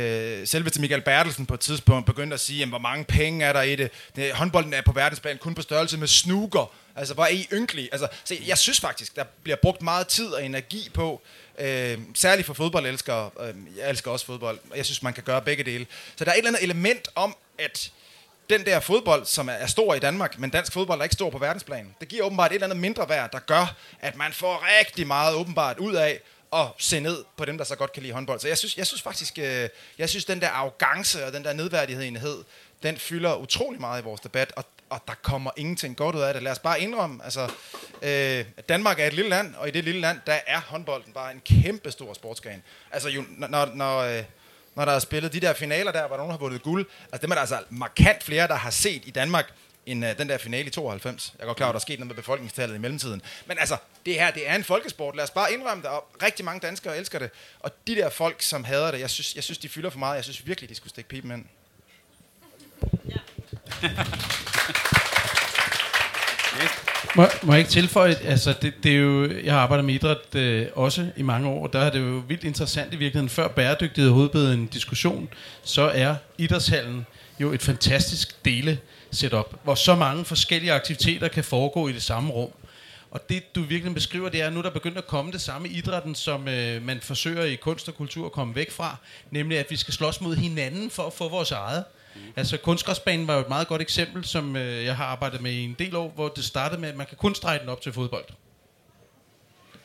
[0.00, 3.44] øh, selve til Michael Bertelsen på et tidspunkt begyndte at sige, jamen, hvor mange penge
[3.44, 3.90] er der i det.
[4.16, 6.72] det håndbolden er på verdensplan kun på størrelse med snooker.
[6.96, 7.88] Altså, hvor er I ynkelige?
[7.92, 11.22] Altså, se, jeg synes faktisk, der bliver brugt meget tid og energi på,
[11.58, 13.30] øh, særligt for fodboldelskere.
[13.40, 15.86] Øh, jeg elsker også fodbold, og jeg synes, man kan gøre begge dele.
[16.16, 17.90] Så der er et eller andet element om, at
[18.50, 21.38] den der fodbold, som er stor i Danmark, men dansk fodbold er ikke stor på
[21.38, 21.94] verdensplan.
[22.00, 25.34] Det giver åbenbart et eller andet mindre værd, der gør, at man får rigtig meget
[25.34, 26.20] åbenbart ud af
[26.54, 28.40] at se ned på dem, der så godt kan lide håndbold.
[28.40, 31.52] Så jeg synes, jeg synes faktisk, øh, jeg synes, den der arrogance og den der
[31.52, 32.44] nedværdighed,
[32.82, 36.34] den fylder utrolig meget i vores debat, og, og der kommer ingenting godt ud af
[36.34, 36.42] det.
[36.42, 37.50] Lad os bare indrømme, altså,
[38.02, 41.32] øh, Danmark er et lille land, og i det lille land, der er håndbolden bare
[41.32, 42.62] en kæmpe stor sportsgren.
[42.90, 44.22] Altså, jo, når, når, øh,
[44.74, 47.30] når der er spillet de der finaler der, hvor nogen har vundet guld, altså dem
[47.30, 49.52] er der altså markant flere, der har set i Danmark,
[49.86, 51.32] end uh, den der finale i 92.
[51.38, 53.22] Jeg er godt klar, at der er sket noget med befolkningstallet i mellemtiden.
[53.46, 55.16] Men altså, det her, det er en folkesport.
[55.16, 57.30] Lad os bare indrømme det, og rigtig mange danskere elsker det.
[57.60, 60.16] Og de der folk, som hader det, jeg synes, jeg synes de fylder for meget.
[60.16, 61.44] Jeg synes virkelig, de skulle stikke pipen ind.
[63.08, 63.18] Ja.
[67.16, 70.34] Må, må jeg ikke tilføje, altså det, det er jo, jeg har arbejdet med idræt
[70.34, 73.48] øh, også i mange år, og der er det jo vildt interessant i virkeligheden, før
[73.48, 75.28] bæredygtighed overhovedet en diskussion,
[75.62, 77.06] så er idrætshallen
[77.40, 78.78] jo et fantastisk dele
[79.14, 82.52] setup, hvor så mange forskellige aktiviteter kan foregå i det samme rum.
[83.10, 85.68] Og det, du virkelig beskriver, det er, at nu der begyndt at komme det samme
[85.68, 88.96] idrætten, som øh, man forsøger i kunst og kultur at komme væk fra.
[89.30, 91.84] Nemlig, at vi skal slås mod hinanden for at få vores eget.
[92.14, 92.20] Mm.
[92.36, 95.64] Altså kunstgræsbanen var jo et meget godt eksempel, som øh, jeg har arbejdet med i
[95.64, 97.92] en del år, hvor det startede med, at man kan kun strege den op til
[97.92, 98.24] fodbold.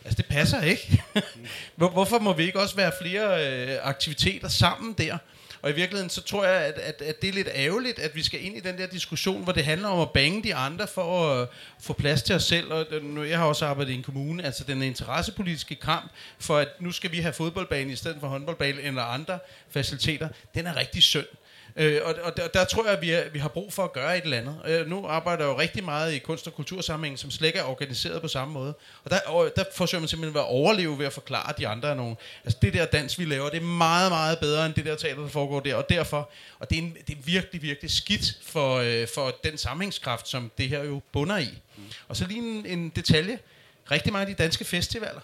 [0.05, 1.03] Altså det passer ikke.
[1.75, 5.17] Hvor, hvorfor må vi ikke også være flere øh, aktiviteter sammen der?
[5.61, 8.23] Og i virkeligheden, så tror jeg, at, at, at det er lidt ærgerligt, at vi
[8.23, 11.31] skal ind i den der diskussion, hvor det handler om at bange de andre for
[11.31, 11.47] at øh,
[11.81, 12.73] få plads til os selv.
[12.73, 16.57] Og øh, nu, jeg har også arbejdet i en kommune, altså den interessepolitiske kamp for,
[16.57, 20.75] at nu skal vi have fodboldbane i stedet for håndboldbane eller andre faciliteter, den er
[20.75, 21.27] rigtig synd.
[21.75, 23.93] Øh, og, og der, der tror jeg, at vi, er, vi har brug for at
[23.93, 24.61] gøre et eller andet.
[24.65, 27.63] Øh, nu arbejder jeg jo rigtig meget i kunst- og kultursammenhængen, som slet ikke er
[27.63, 28.73] organiseret på samme måde.
[29.03, 32.17] Og der, og der forsøger man simpelthen at overleve ved at forklare de andre nogen.
[32.43, 35.21] Altså det der dans, vi laver, det er meget, meget bedre end det der teater,
[35.21, 35.75] der foregår der.
[35.75, 36.29] Og derfor,
[36.59, 40.51] og det er, en, det er virkelig, virkelig skidt for, øh, for den sammenhængskraft, som
[40.57, 41.61] det her jo bunder i.
[42.07, 43.39] Og så lige en, en detalje.
[43.91, 45.21] Rigtig mange af de danske festivaler,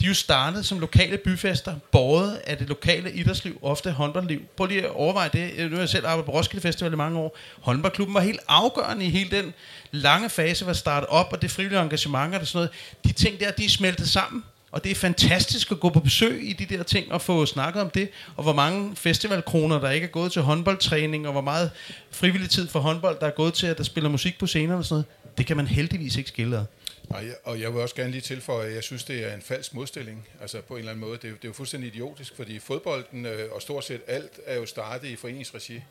[0.00, 4.40] de er jo startet som lokale byfester, båret af det lokale idrætsliv, ofte håndboldliv.
[4.56, 5.70] Prøv lige at overveje det.
[5.70, 7.36] Nu har jeg selv arbejdet på Roskilde Festival i mange år.
[7.60, 9.54] Håndboldklubben var helt afgørende i hele den
[9.90, 12.70] lange fase, hvor startet op, og det frivillige engagement og sådan noget.
[13.04, 14.44] De ting der, de er smeltet sammen.
[14.72, 17.82] Og det er fantastisk at gå på besøg i de der ting og få snakket
[17.82, 21.70] om det, og hvor mange festivalkroner, der ikke er gået til håndboldtræning, og hvor meget
[22.10, 24.84] frivillig tid for håndbold, der er gået til, at der spiller musik på scenerne og
[24.84, 25.38] sådan noget.
[25.38, 26.64] Det kan man heldigvis ikke skille ad.
[27.08, 29.42] Og jeg, og jeg vil også gerne lige tilføje, at jeg synes, det er en
[29.42, 30.28] falsk modstilling.
[30.40, 31.18] Altså på en eller anden måde.
[31.22, 34.56] Det er, det er jo fuldstændig idiotisk, fordi fodbolden øh, og stort set alt er
[34.56, 35.82] jo startet i foreningsregi.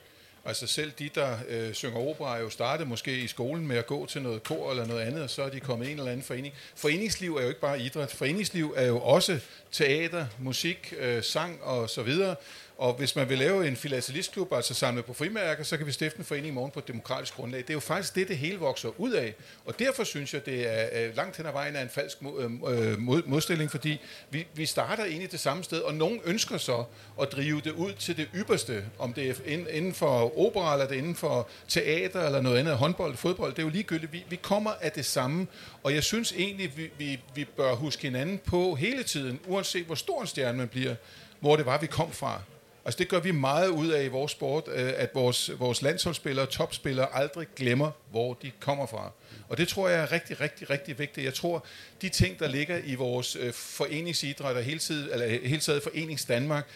[0.47, 3.85] Altså selv de, der øh, synger opera, er jo startet måske i skolen med at
[3.85, 6.11] gå til noget kor eller noget andet, og så er de kommet i en eller
[6.11, 6.53] anden forening.
[6.75, 8.11] Foreningsliv er jo ikke bare idræt.
[8.11, 9.39] Foreningsliv er jo også
[9.71, 12.35] teater, musik, øh, sang og så videre.
[12.77, 16.19] Og hvis man vil lave en filatelistklub, altså samle på frimærker, så kan vi stifte
[16.19, 17.59] en forening i morgen på et demokratisk grundlag.
[17.59, 19.35] Det er jo faktisk det, det hele vokser ud af.
[19.65, 23.27] Og derfor synes jeg, det er langt hen ad vejen af en falsk øhm, øh,
[23.27, 26.83] modstilling, fordi vi, vi starter egentlig det samme sted, og nogen ønsker så
[27.21, 30.95] at drive det ud til det ypperste, om det er inden for opera, eller det
[30.95, 34.13] er inden for teater, eller noget andet, håndbold, fodbold, det er jo ligegyldigt.
[34.13, 35.47] Vi, vi kommer af det samme,
[35.83, 39.95] og jeg synes egentlig, vi, vi, vi bør huske hinanden på hele tiden, uanset hvor
[39.95, 40.95] stor en stjerne man bliver,
[41.39, 42.41] hvor det var, vi kom fra.
[42.85, 46.45] Altså det gør vi meget ud af i vores sport, øh, at vores, vores landsholdsspillere,
[46.45, 49.11] topspillere aldrig glemmer, hvor de kommer fra.
[49.49, 51.25] Og det tror jeg er rigtig, rigtig, rigtig vigtigt.
[51.25, 51.65] Jeg tror,
[52.01, 56.25] de ting, der ligger i vores øh, foreningsidræt og hele, tiden, eller hele tiden Forenings
[56.25, 56.67] Danmark,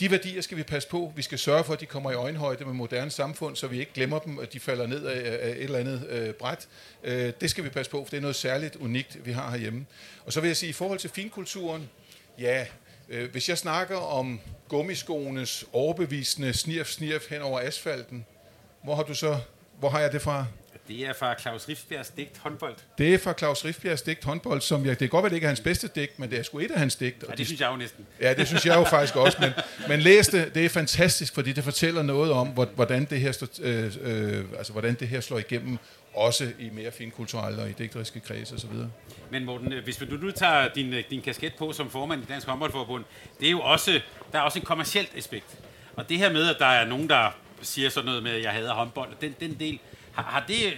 [0.00, 1.12] de værdier skal vi passe på.
[1.16, 3.92] Vi skal sørge for, at de kommer i øjenhøjde med moderne samfund, så vi ikke
[3.92, 6.68] glemmer dem, at de falder ned af, af et eller andet øh, bræt.
[7.04, 9.86] Øh, det skal vi passe på, for det er noget særligt unikt, vi har herhjemme.
[10.24, 11.90] Og så vil jeg sige, i forhold til finkulturen,
[12.38, 12.66] ja,
[13.10, 18.26] Øh, hvis jeg snakker om gummiskoenes overbevisende snirf, snirf hen over asfalten,
[18.82, 19.38] hvor har du så,
[19.78, 20.46] hvor har jeg det fra?
[20.88, 22.74] Det er fra Claus Rifbjergs digt håndbold.
[22.98, 25.48] Det er fra Claus Rifbjergs digt håndbold, som jeg, det kan godt det ikke er
[25.48, 27.24] hans bedste digt, men det er sgu et af hans digt.
[27.28, 28.06] Ja, det synes jeg jo næsten.
[28.20, 29.52] Ja, det synes jeg jo faktisk også, men,
[29.88, 33.92] men læs det, det er fantastisk, fordi det fortæller noget om, hvordan det her, øh,
[34.00, 35.78] øh, altså, hvordan det her slår igennem
[36.14, 38.70] også i mere finkulturelle og i digteriske kredse osv.
[39.30, 42.26] Men Morten, øh, hvis du nu tager din, øh, din kasket på som formand i
[42.26, 43.04] Dansk Håndboldforbund,
[43.40, 44.00] det er jo også,
[44.32, 45.58] der er også en kommersielt aspekt.
[45.96, 47.30] Og det her med, at der er nogen, der
[47.62, 49.78] siger sådan noget med, at jeg hader håndbold, den, den del,
[50.12, 50.76] har, har det,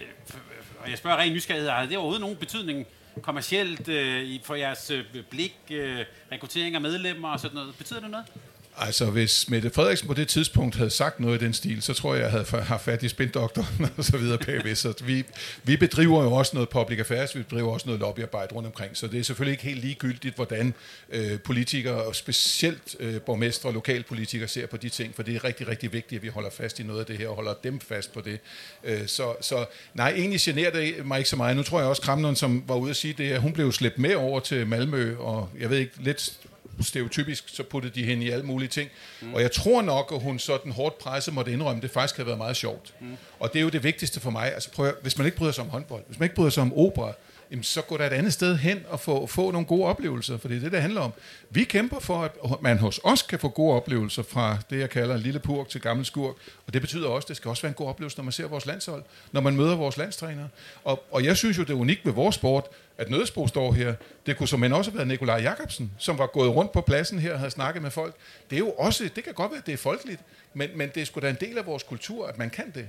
[0.78, 2.86] og jeg spørger rent nysgerrighed, har det overhovedet nogen betydning
[3.22, 7.74] kommercielt øh, for jeres øh, blik, øh, rekruttering af medlemmer og sådan noget?
[7.78, 8.26] Betyder det noget?
[8.76, 12.14] Altså, hvis Mette Frederiksen på det tidspunkt havde sagt noget i den stil, så tror
[12.14, 14.74] jeg, jeg havde haft fat i spindoktoren og så videre bagved.
[14.74, 15.24] Så vi,
[15.64, 19.06] vi bedriver jo også noget public affairs, vi bedriver også noget lobbyarbejde rundt omkring, så
[19.06, 20.74] det er selvfølgelig ikke helt ligegyldigt, hvordan
[21.10, 25.44] øh, politikere, og specielt øh, borgmestre og lokalpolitikere ser på de ting, for det er
[25.44, 27.80] rigtig, rigtig vigtigt, at vi holder fast i noget af det her, og holder dem
[27.80, 28.38] fast på det.
[28.84, 31.56] Øh, så, så nej, egentlig generer det mig ikke så meget.
[31.56, 33.98] Nu tror jeg også, Kramnon, som var ude at sige det, at hun blev slæbt
[33.98, 36.38] med over til Malmø, og jeg ved ikke, lidt
[36.80, 38.90] stereotypisk, så puttede de hende i alle mulige ting.
[39.20, 39.34] Mm.
[39.34, 42.26] Og jeg tror nok, at hun sådan hårdt presset måtte indrømme, at det faktisk havde
[42.26, 42.94] været meget sjovt.
[43.00, 43.16] Mm.
[43.40, 44.54] Og det er jo det vigtigste for mig.
[44.54, 46.62] Altså prøv at, hvis man ikke bryder sig om håndbold, hvis man ikke bryder sig
[46.62, 47.12] om opera,
[47.52, 50.48] jamen, så går der et andet sted hen og få, få nogle gode oplevelser, for
[50.48, 51.12] det er det, det handler om.
[51.50, 55.14] Vi kæmper for, at man hos os kan få gode oplevelser fra det, jeg kalder
[55.14, 56.34] en lille purk til gammel skurk,
[56.66, 58.46] og det betyder også, at det skal også være en god oplevelse, når man ser
[58.46, 60.48] vores landshold, når man møder vores landstrænere.
[60.84, 62.66] Og, og jeg synes jo, det er unikt ved vores sport,
[62.98, 63.94] at Nødsbro står her.
[64.26, 67.32] Det kunne som også have været Nikolaj Jakobsen, som var gået rundt på pladsen her
[67.32, 68.14] og havde snakket med folk.
[68.50, 70.20] Det er jo også, det kan godt være, at det er folkeligt,
[70.54, 72.88] men, men det er sgu da en del af vores kultur, at man kan det.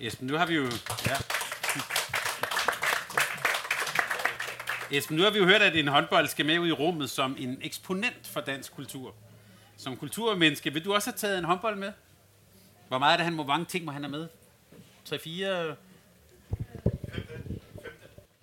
[0.00, 0.64] Esben, nu har vi jo...
[1.06, 1.16] Ja.
[4.90, 7.36] Esben, nu har vi jo hørt, at en håndbold skal med ud i rummet som
[7.38, 9.14] en eksponent for dansk kultur.
[9.76, 11.92] Som kulturmenneske, vil du også have taget en håndbold med?
[12.88, 14.28] Hvor meget er det, han, hvor mange ting må han have med?
[15.08, 15.76] 3-4?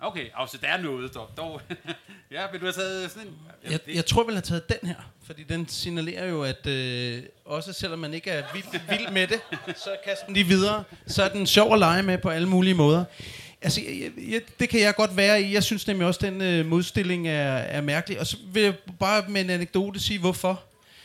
[0.00, 1.30] Okay, altså der er noget dog.
[1.36, 1.60] dog.
[2.30, 3.38] ja, vil du have taget sådan en?
[3.70, 7.22] Jeg, jeg tror, jeg vil have taget den her, fordi den signalerer jo, at øh,
[7.44, 9.40] også selvom man ikke er vild, vild med det,
[9.76, 10.84] så kaster den lige videre.
[11.06, 13.04] Så er den sjov at lege med på alle mulige måder.
[13.62, 15.54] Altså, jeg, jeg, det kan jeg godt være i.
[15.54, 18.20] Jeg synes nemlig også, at den øh, modstilling er, er mærkelig.
[18.20, 20.62] Og så vil jeg bare med en anekdote sige, hvorfor.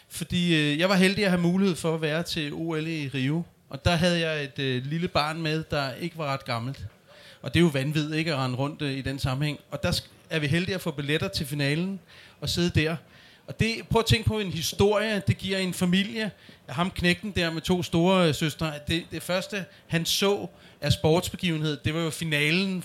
[0.10, 3.44] Fordi øh, jeg var heldig at have mulighed for at være til OL i Rio.
[3.70, 6.86] Og der havde jeg et øh, lille barn med, der ikke var ret gammelt.
[7.42, 9.60] Og det er jo vanvittigt ikke at rende rundt øh, i den sammenhæng.
[9.72, 12.00] Og der er vi heldige at få billetter til finalen
[12.42, 12.96] og sidde der.
[13.48, 16.32] Og det, prøv at tænke på en historie, det giver en familie.
[16.70, 18.74] Ham knægten der med to store øh, søstre.
[18.88, 20.48] Det, det første, han så
[20.82, 22.84] af sportsbegivenhed, det var jo finalen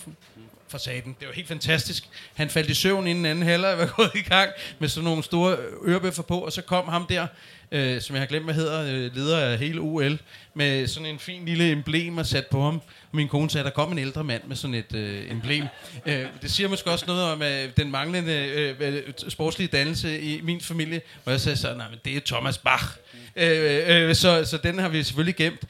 [0.72, 1.16] for saten.
[1.20, 2.04] Det var helt fantastisk.
[2.34, 5.56] Han faldt i søvn inden anden halvleg var gået i gang med sådan nogle store
[5.86, 7.26] ørebøffer på, og så kom ham der,
[7.72, 10.18] øh, som jeg har glemt, hvad hedder, øh, leder af hele OL,
[10.54, 12.74] med sådan en fin lille emblem og sat på ham.
[13.10, 15.64] Og min kone sagde, at der kom en ældre mand med sådan et øh, emblem.
[16.06, 18.32] Øh, det siger måske også noget om øh, den manglende
[18.80, 22.58] øh, sportslige dannelse i min familie, hvor jeg sagde så, nej, men det er Thomas
[22.58, 22.84] Bach.
[23.36, 25.64] Øh, øh, så, så den har vi selvfølgelig gemt.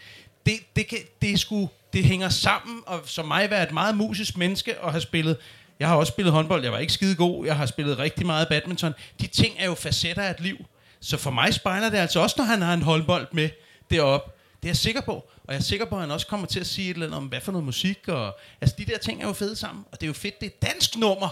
[0.47, 4.37] Det, det, kan, det, sgu, det hænger sammen, og som mig være et meget musisk
[4.37, 5.37] menneske og have spillet
[5.81, 8.49] jeg har også spillet håndbold, jeg var ikke skide god, jeg har spillet rigtig meget
[8.49, 8.93] badminton.
[9.21, 10.57] De ting er jo facetter af et liv.
[11.01, 13.49] Så for mig spejler det altså også, når han har en håndbold med
[13.91, 14.31] deroppe.
[14.63, 15.13] Det er jeg sikker på.
[15.13, 17.17] Og jeg er sikker på, at han også kommer til at sige et eller andet
[17.17, 18.09] om, hvad for noget musik.
[18.09, 19.85] Og, altså, de der ting er jo fede sammen.
[19.93, 21.29] Og det er jo fedt, det er dansk nummer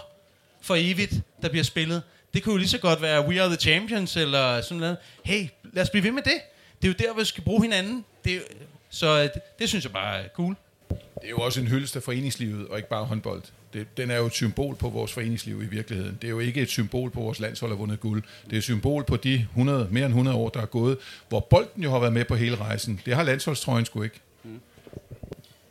[0.60, 2.02] for evigt, der bliver spillet.
[2.34, 4.96] Det kunne jo lige så godt være We Are The Champions, eller sådan noget.
[5.24, 6.40] Hey, lad os blive ved med det.
[6.82, 8.04] Det er jo der, vi skal bruge hinanden.
[8.24, 8.42] Det er, jo-
[8.90, 10.56] så det, det synes jeg bare er cool.
[10.88, 13.42] Det er jo også en hyldest af foreningslivet, og ikke bare håndbold.
[13.72, 16.18] Det, den er jo et symbol på vores foreningsliv i virkeligheden.
[16.22, 18.22] Det er jo ikke et symbol på, at vores landshold har vundet guld.
[18.44, 21.40] Det er et symbol på de 100, mere end 100 år, der er gået, hvor
[21.40, 23.00] bolden jo har været med på hele rejsen.
[23.04, 24.20] Det har landsholdstrøjen sgu ikke.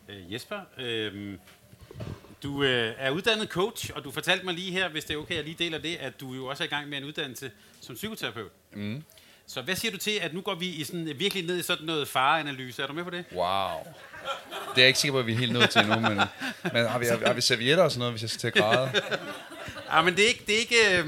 [0.09, 1.34] Øh, Jesper, øh,
[2.43, 5.32] du øh, er uddannet coach, og du fortalte mig lige her, hvis det er okay,
[5.32, 7.51] at jeg lige deler det, at du jo også er i gang med en uddannelse
[7.82, 8.51] som psykoterapeut.
[8.74, 9.03] Mm.
[9.54, 11.86] Så hvad siger du til, at nu går vi i sådan, virkelig ned i sådan
[11.86, 12.84] noget fareanalyse?
[12.84, 13.26] Er du med på det?
[13.32, 13.43] Wow.
[14.76, 16.04] Det er jeg ikke sikker på, at vi er helt nået til nu, men,
[16.74, 18.54] men har, vi, har, har vi servietter og sådan noget, hvis jeg skal til at
[18.54, 18.91] græde?
[19.91, 21.08] Ja, men det er ikke, det er ikke, øh,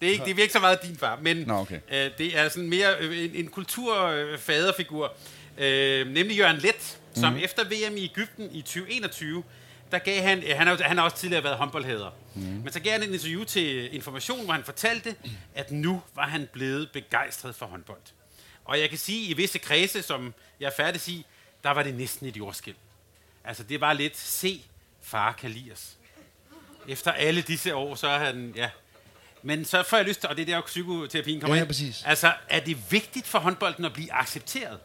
[0.00, 1.80] det er ikke, det er ikke så meget din far, men Nå, okay.
[1.92, 5.12] øh, det er sådan mere øh, en, en kulturfaderfigur,
[5.58, 7.38] øh, nemlig Jørgen Let, som mm.
[7.38, 9.42] efter VM i Ægypten i 2021,
[9.92, 12.44] der gav han, han, har, han har også tidligere været håndboldhader, Mhm.
[12.46, 12.50] mm.
[12.50, 15.16] men så gav han en interview til Information, hvor han fortalte,
[15.54, 18.00] at nu var han blevet begejstret for håndbold.
[18.64, 21.24] Og jeg kan sige, i visse kredse, som jeg er færdig at sige,
[21.64, 22.74] der var det næsten et jordskæld.
[23.44, 24.62] Altså, det var lidt, se,
[25.02, 25.90] far kan lide os.
[26.88, 28.70] Efter alle disse år, så er han, ja.
[29.42, 31.68] Men så får jeg lyst til, og det er der, psykoterapien kommer Ja, ja, ind.
[31.68, 32.02] præcis.
[32.06, 34.78] Altså, er det vigtigt for håndbolden at blive accepteret?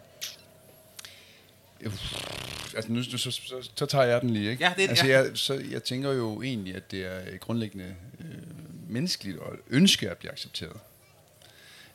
[2.76, 4.64] Altså nu, nu så, så, så tager jeg den lige, ikke?
[4.64, 5.22] Ja, det er det, altså, ja.
[5.22, 8.26] jeg, så, jeg tænker jo egentlig, at det er grundlæggende øh,
[8.90, 10.78] menneskeligt at ønske at blive accepteret.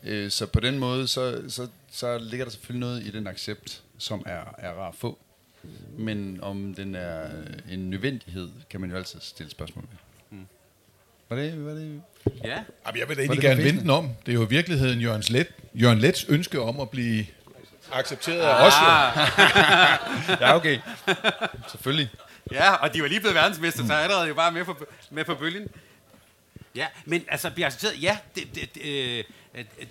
[0.05, 3.83] Øh, så på den måde, så, så, så ligger der selvfølgelig noget i den accept,
[3.99, 5.19] som er, er rar at få.
[5.99, 7.31] Men om den er
[7.71, 9.99] en nødvendighed, kan man jo altid stille spørgsmål ved.
[10.39, 10.47] Mm.
[11.29, 12.03] Var det, var det
[12.45, 12.65] Ja.
[12.87, 14.09] Jamen, jeg vil da egentlig det gerne den om.
[14.27, 17.27] Det er jo i virkeligheden Jørgen, Let, Jørgen Lets ønske om at blive
[17.93, 18.73] accepteret af os.
[18.83, 20.37] Jo.
[20.47, 20.79] Ja, okay.
[21.69, 22.11] Selvfølgelig.
[22.53, 24.77] Ja, og de var lige blevet verdensmester, så er allerede jo bare med på,
[25.11, 25.69] med på bølgen.
[26.75, 29.25] Ja, men altså, blive accepteret, ja, det, det, det, øh,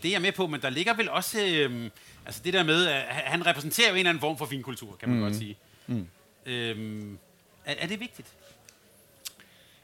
[0.04, 1.90] det er jeg med på, men der ligger vel også, øh,
[2.26, 5.10] altså det der med, at han repræsenterer jo en eller anden form for finkultur, kan
[5.10, 5.24] man mm.
[5.24, 5.58] godt sige.
[5.88, 6.08] Mm.
[6.46, 7.18] Øhm,
[7.66, 8.28] er, er det vigtigt?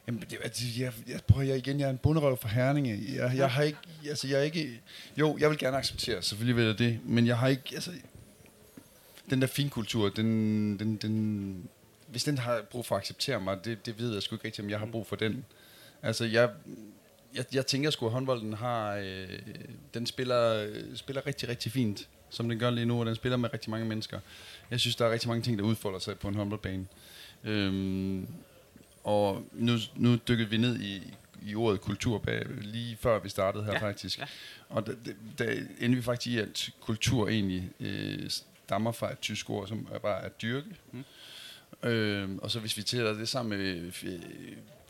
[0.06, 3.02] Jamen, det, altså, jeg, jeg, prøver, jeg, igen, jeg er en bunderøv for Herninge.
[3.14, 3.78] Jeg, jeg har ikke,
[4.08, 4.80] altså, jeg er ikke,
[5.16, 7.90] jo, jeg vil gerne acceptere, selvfølgelig vil jeg det, men jeg har ikke, altså,
[9.30, 11.68] den der finkultur, den, den, den,
[12.06, 14.64] hvis den har brug for at acceptere mig, det, det ved jeg sgu ikke rigtigt,
[14.64, 15.44] om jeg har brug for den.
[16.02, 16.50] Altså, jeg,
[17.34, 19.38] jeg, jeg tænker sgu, at håndbolden har, øh,
[19.94, 23.36] den spiller, øh, spiller rigtig, rigtig fint, som den gør lige nu, og den spiller
[23.36, 24.20] med rigtig mange mennesker.
[24.70, 26.86] Jeg synes, der er rigtig mange ting, der udfolder sig på en håndboldbane.
[27.44, 28.28] Øhm,
[29.06, 33.64] og nu, nu dykkede vi ned i, i ordet kultur bag, lige før vi startede
[33.64, 34.18] her Ja, faktisk.
[34.18, 34.24] ja.
[34.68, 34.92] Og der,
[35.38, 35.50] der,
[35.80, 39.98] endte vi faktisk i, at kultur egentlig øh, stammer fra et tysk ord, som er
[39.98, 40.66] bare at dyrke.
[40.92, 41.04] Mm.
[41.88, 44.20] Øh, og så hvis vi tæller det sammen med øh,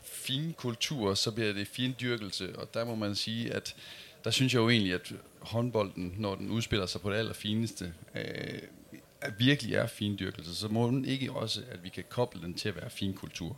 [0.03, 2.59] fin kultur, så bliver det fin dyrkelse.
[2.59, 3.75] Og der må man sige, at
[4.23, 8.61] der synes jeg jo egentlig, at håndbolden, når den udspiller sig på det allerfineste, øh,
[9.37, 10.55] virkelig er fin dyrkelse.
[10.55, 13.57] Så må den ikke også, at vi kan koble den til at være fin kultur.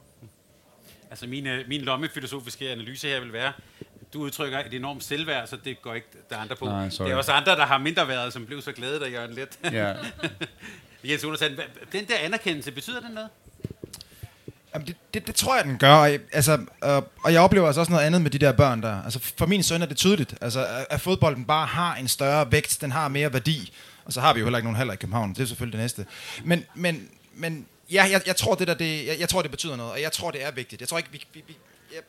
[1.10, 3.53] Altså min, øh, min lommefilosofiske analyse her vil være,
[4.14, 6.66] du udtrykker et enormt selvværd, så det går ikke der er andre på.
[6.66, 7.07] Nej, sorry.
[7.07, 9.60] det er også andre, der har mindre været, som blev så glade, da Jørgen Let.
[9.74, 9.93] Ja.
[11.10, 11.57] Jens Undersand,
[11.91, 13.30] den der anerkendelse, betyder den noget?
[14.74, 15.93] Jamen, det, det, det tror jeg, den gør.
[15.93, 16.53] Og, jeg- altså,
[16.86, 19.03] øh, og jeg oplever altså også noget andet med de der børn der.
[19.03, 22.78] Altså, for min søn er det tydeligt, altså, at, fodbolden bare har en større vægt,
[22.82, 23.74] den har mere værdi.
[24.05, 25.84] Og så har vi jo heller ikke nogen halver i København, det er selvfølgelig det
[25.84, 26.05] næste.
[26.43, 29.76] Men, men, men Ja, jeg, jeg tror, det der, det, jeg, jeg tror, det betyder
[29.76, 30.82] noget, og jeg tror, det er vigtigt.
[30.82, 31.26] Jeg tror ikke, vi...
[31.34, 31.58] vi, vi
[31.94, 32.02] jeg,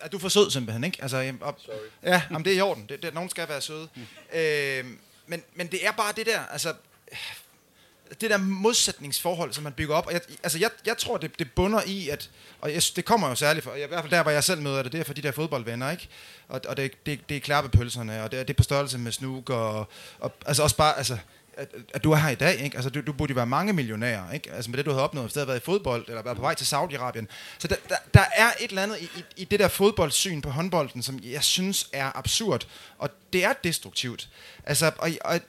[0.00, 0.98] er du for sød simpelthen, ikke?
[1.02, 1.74] Altså, op, Sorry.
[2.02, 2.86] Ja, jamen, det er i orden.
[2.88, 3.88] Det, det, nogen skal være søde.
[3.94, 4.02] Mm.
[4.38, 4.84] Øh,
[5.26, 6.74] men, men det er bare det der, altså
[8.20, 10.06] det der modsætningsforhold, som man bygger op.
[10.06, 12.30] Og jeg, altså jeg, jeg tror, det, det bunder i, at,
[12.60, 14.82] og jeg, det kommer jo særligt, for, i hvert fald der, hvor jeg selv møder
[14.82, 16.08] det, det er for de der fodboldvenner, ikke?
[16.48, 19.50] Og, og det, det, det er klappepølserne, og det, det er på størrelse med snuk,
[19.50, 21.18] og, og altså også bare, altså,
[21.56, 22.76] at, at du er her i dag, ikke?
[22.76, 24.52] Altså, du, du burde jo være mange millionærer, ikke?
[24.52, 26.54] Altså, med det, du har opnået, hvis det været i fodbold, eller været på vej
[26.54, 27.26] til Saudi-Arabien.
[27.58, 30.50] Så der, der, der er et eller andet i, i, i det der fodboldsyn på
[30.50, 32.66] håndbolden, som jeg synes er absurd,
[32.98, 34.28] og det er destruktivt.
[34.66, 35.40] Altså, og, og,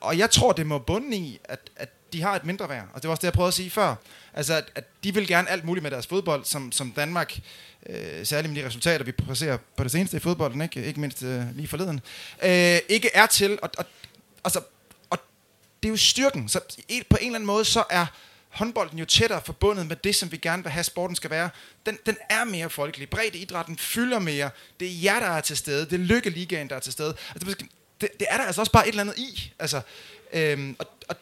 [0.00, 2.84] og jeg tror, det må bunde i, at, at de har et mindre værd.
[2.94, 3.94] Og det var også det, jeg prøvede at sige før.
[4.34, 7.40] Altså, at, at de vil gerne alt muligt med deres fodbold, som, som Danmark,
[7.86, 11.22] øh, særligt med de resultater, vi præserer på det seneste i fodbolden, ikke, ikke mindst
[11.22, 12.00] øh, lige forleden,
[12.42, 13.58] øh, ikke er til.
[13.62, 13.84] Og, og,
[14.44, 14.60] altså,
[15.82, 16.48] det er jo styrken.
[16.48, 16.60] Så
[17.10, 18.06] på en eller anden måde, så er
[18.48, 21.50] håndbolden jo tættere forbundet med det, som vi gerne vil have, sporten skal være.
[21.86, 23.10] Den, den er mere folkelig.
[23.10, 24.50] Bredde idrætten fylder mere.
[24.80, 25.84] Det er jer, der er til stede.
[25.84, 27.14] Det er lykkeligaen, der er til stede.
[27.34, 27.54] Altså,
[28.00, 29.52] det, det er der altså også bare et eller andet i.
[29.58, 29.80] Altså,
[30.32, 31.16] øhm, og, og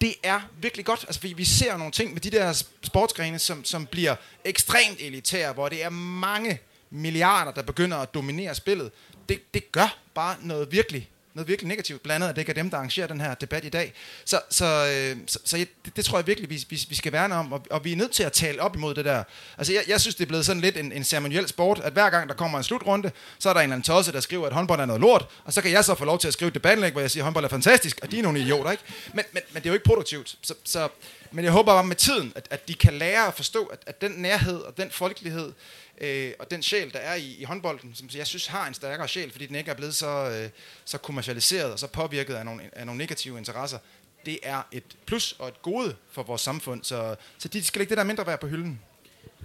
[0.00, 1.04] det er virkelig godt.
[1.08, 5.52] Altså, vi, vi ser nogle ting med de der sportsgrene, som, som bliver ekstremt elitære,
[5.52, 6.60] hvor det er mange
[6.90, 8.92] milliarder, der begynder at dominere spillet.
[9.28, 12.54] Det, det gør bare noget virkelig noget virkelig negativt, blandt andet, at det ikke er
[12.54, 13.92] dem, der arrangerer den her debat i dag.
[14.24, 17.34] Så, så, øh, så, så det, det tror jeg virkelig, vi, vi, vi skal værne
[17.34, 19.24] om, og, og vi er nødt til at tale op imod det der.
[19.58, 22.10] Altså, jeg, jeg synes, det er blevet sådan lidt en, en ceremoniel sport, at hver
[22.10, 24.52] gang der kommer en slutrunde, så er der en eller anden tosse, der skriver, at
[24.52, 26.92] håndbold er noget lort, og så kan jeg så få lov til at skrive et
[26.92, 28.84] hvor jeg siger, at håndbold er fantastisk, og de er nogle idioter, ikke?
[29.14, 30.36] Men, men, men det er jo ikke produktivt.
[30.42, 30.88] Så, så,
[31.30, 34.00] men jeg håber bare med tiden, at, at de kan lære at forstå, at, at
[34.00, 35.52] den nærhed og den folkelighed,
[35.98, 39.08] øh, og den sjæl, der er i, i håndbolden, som jeg synes har en stærkere
[39.08, 40.50] sjæl, fordi den ikke er blevet så, øh,
[40.84, 43.78] så kommercialiseret og så påvirket af nogle, af nogle negative interesser,
[44.26, 46.84] det er et plus og et gode for vores samfund.
[46.84, 48.80] Så, så de skal ikke det der mindre værd på hylden.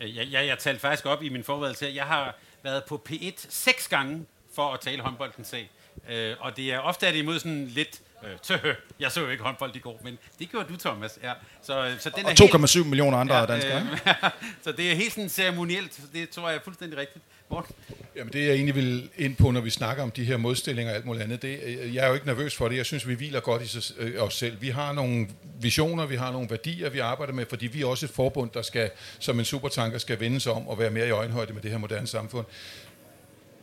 [0.01, 1.91] Øh, jeg, jeg, jeg talte faktisk op i min forberedelse.
[1.95, 4.25] Jeg har været på P1 seks gange
[4.55, 5.69] for at tale håndboldens sag.
[6.09, 9.29] Øh, og det er ofte er det imod sådan lidt Øh, tøh, jeg så jo
[9.29, 11.19] ikke håndbold i går, men det gjorde du, Thomas.
[11.23, 11.31] Ja.
[11.61, 13.81] Så, så den og 2,7 helt, millioner andre ja, danskere.
[13.81, 14.31] Øh,
[14.63, 17.25] så det er helt sådan ceremonielt, det tror jeg er fuldstændig rigtigt.
[17.49, 17.75] Morten?
[18.15, 20.95] Jamen det jeg egentlig vil ind på, når vi snakker om de her modstillinger og
[20.95, 22.77] alt muligt andet, det, øh, jeg er jo ikke nervøs for det.
[22.77, 24.61] Jeg synes, vi hviler godt i øh, os selv.
[24.61, 25.27] Vi har nogle
[25.61, 28.61] visioner, vi har nogle værdier, vi arbejder med, fordi vi er også et forbund, der
[28.61, 31.71] skal, som en supertanker skal vende sig om og være mere i øjenhøjde med det
[31.71, 32.45] her moderne samfund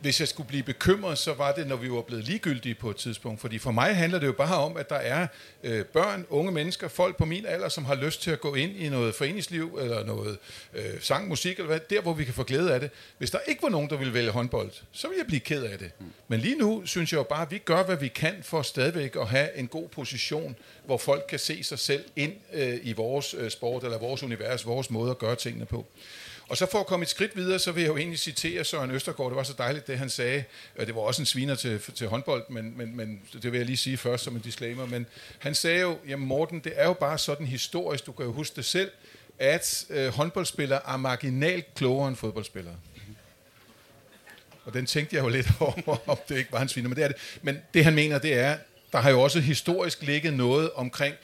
[0.05, 2.95] hvis jeg skulle blive bekymret, så var det, når vi var blevet ligegyldige på et
[2.95, 3.41] tidspunkt.
[3.41, 5.27] Fordi for mig handler det jo bare om, at der er
[5.63, 8.75] øh, børn, unge mennesker, folk på min alder, som har lyst til at gå ind
[8.75, 10.37] i noget foreningsliv, eller noget
[10.73, 12.89] øh, sang, musik, eller hvad, der hvor vi kan få glæde af det.
[13.17, 15.77] Hvis der ikke var nogen, der ville vælge håndbold, så ville jeg blive ked af
[15.79, 15.91] det.
[15.99, 16.05] Mm.
[16.27, 19.15] Men lige nu synes jeg jo bare, at vi gør, hvad vi kan for stadigvæk
[19.15, 23.35] at have en god position, hvor folk kan se sig selv ind øh, i vores
[23.37, 25.85] øh, sport, eller vores univers, vores måde at gøre tingene på.
[26.49, 28.91] Og så for at komme et skridt videre, så vil jeg jo egentlig citere Søren
[28.91, 29.29] Østergaard.
[29.29, 30.43] Det var så dejligt, det han sagde.
[30.79, 33.77] Det var også en sviner til, til håndbold, men, men, men det vil jeg lige
[33.77, 34.85] sige først som en disclaimer.
[34.85, 35.05] Men
[35.39, 38.55] han sagde jo, jamen Morten, det er jo bare sådan historisk, du kan jo huske
[38.55, 38.91] det selv,
[39.39, 42.75] at øh, håndboldspillere er marginalt klogere end fodboldspillere.
[44.65, 47.03] Og den tænkte jeg jo lidt over, om det ikke var en sviner, men det
[47.03, 47.17] er det.
[47.41, 48.57] Men det han mener, det er,
[48.91, 51.15] der har jo også historisk ligget noget omkring,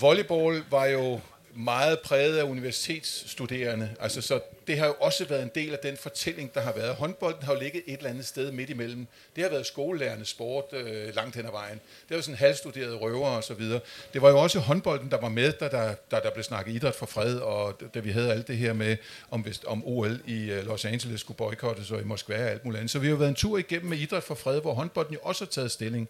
[0.00, 1.20] volleyball var jo
[1.54, 3.90] meget præget af universitetsstuderende.
[4.00, 6.94] Altså, så det har jo også været en del af den fortælling, der har været.
[6.94, 9.06] Håndbolden har jo ligget et eller andet sted midt imellem.
[9.36, 11.80] Det har været skolelærende sport øh, langt hen ad vejen.
[12.08, 13.80] Det var sådan halvstuderede røver og så videre.
[14.12, 16.94] Det var jo også håndbolden, der var med, da der, der, der blev snakket idræt
[16.94, 18.96] for fred, og da vi havde alt det her med,
[19.30, 22.78] om, om OL i øh, Los Angeles skulle boykottes, og i Moskva og alt muligt
[22.78, 22.90] andet.
[22.90, 25.20] Så vi har jo været en tur igennem med idræt for fred, hvor håndbolden jo
[25.22, 26.08] også har taget stilling.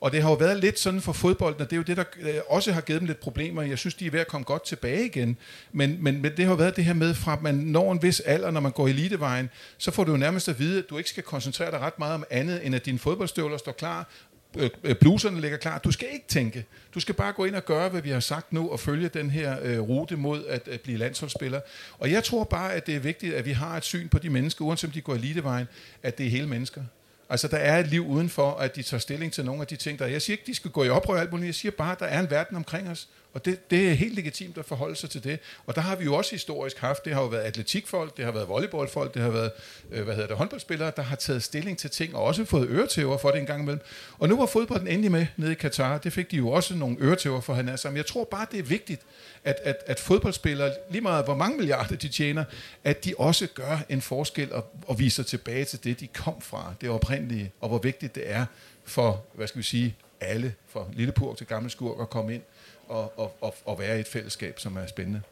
[0.00, 2.04] Og det har jo været lidt sådan for fodbolden, og det er jo det, der
[2.20, 3.62] øh, også har givet dem lidt problemer.
[3.62, 5.36] Jeg synes, de er ved at komme godt tilbage igen.
[5.72, 8.02] Men, men, men det har jo været det her med, fra at man når en
[8.02, 10.98] vis alder, når man går elitevejen, så får du jo nærmest at vide, at du
[10.98, 14.08] ikke skal koncentrere dig ret meget om andet, end at dine fodboldstøvler står klar,
[14.56, 15.78] øh, øh, bluserne ligger klar.
[15.78, 16.64] Du skal ikke tænke.
[16.94, 19.30] Du skal bare gå ind og gøre, hvad vi har sagt nu, og følge den
[19.30, 21.60] her øh, rute mod at, at blive landsholdsspiller.
[21.98, 24.30] Og jeg tror bare, at det er vigtigt, at vi har et syn på de
[24.30, 25.66] mennesker, uanset om de går elitevejen,
[26.02, 26.82] at det er hele mennesker.
[27.30, 29.98] Altså, der er et liv udenfor, at de tager stilling til nogle af de ting,
[29.98, 30.08] der er.
[30.08, 31.46] Jeg siger ikke, de skal gå i oprør alt muligt.
[31.46, 33.08] Jeg siger bare, at der er en verden omkring os.
[33.32, 35.38] Og det, det er helt legitimt at forholde sig til det.
[35.66, 38.32] Og der har vi jo også historisk haft, det har jo været atletikfolk, det har
[38.32, 39.50] været volleyballfolk, det har været
[39.92, 43.18] øh, hvad hedder det, håndboldspillere, der har taget stilling til ting, og også fået øretæver
[43.18, 43.80] for det en gang imellem.
[44.18, 45.98] Og nu var fodbolden endelig med nede i Katar.
[45.98, 47.96] Det fik de jo også nogle øretæver for han er sammen.
[47.96, 49.02] Jeg tror bare, det er vigtigt,
[49.44, 52.44] at, at, at fodboldspillere, lige meget hvor mange milliarder de tjener,
[52.84, 56.74] at de også gør en forskel og, og viser tilbage til det, de kom fra,
[56.80, 58.46] det oprindelige, og hvor vigtigt det er
[58.84, 62.42] for, hvad skal vi sige, alle, fra Lillepurg til gammel Skurk at komme ind
[62.88, 65.22] og, og, og, og være i et fællesskab, som er spændende.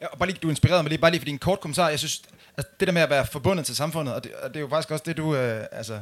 [0.00, 1.88] Ja, og bare lige, du inspirerede mig lige, bare lige for din kort kommentar.
[1.88, 2.22] Jeg synes,
[2.56, 4.68] altså, det der med at være forbundet til samfundet, og det, og det er jo
[4.68, 6.00] faktisk også det, du øh, altså,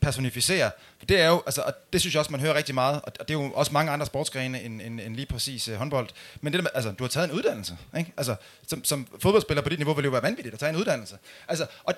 [0.00, 0.70] personificerer.
[0.98, 3.12] For det er jo, altså, og det synes jeg også, man hører rigtig meget, og
[3.28, 6.08] det er jo også mange andre sportsgrene end, end, end lige præcis øh, håndbold.
[6.40, 8.12] Men det der med, altså, du har taget en uddannelse, ikke?
[8.16, 8.34] Altså,
[8.66, 11.18] som, som fodboldspiller på dit niveau vil det jo være vanvittigt at tage en uddannelse.
[11.48, 11.94] Altså, og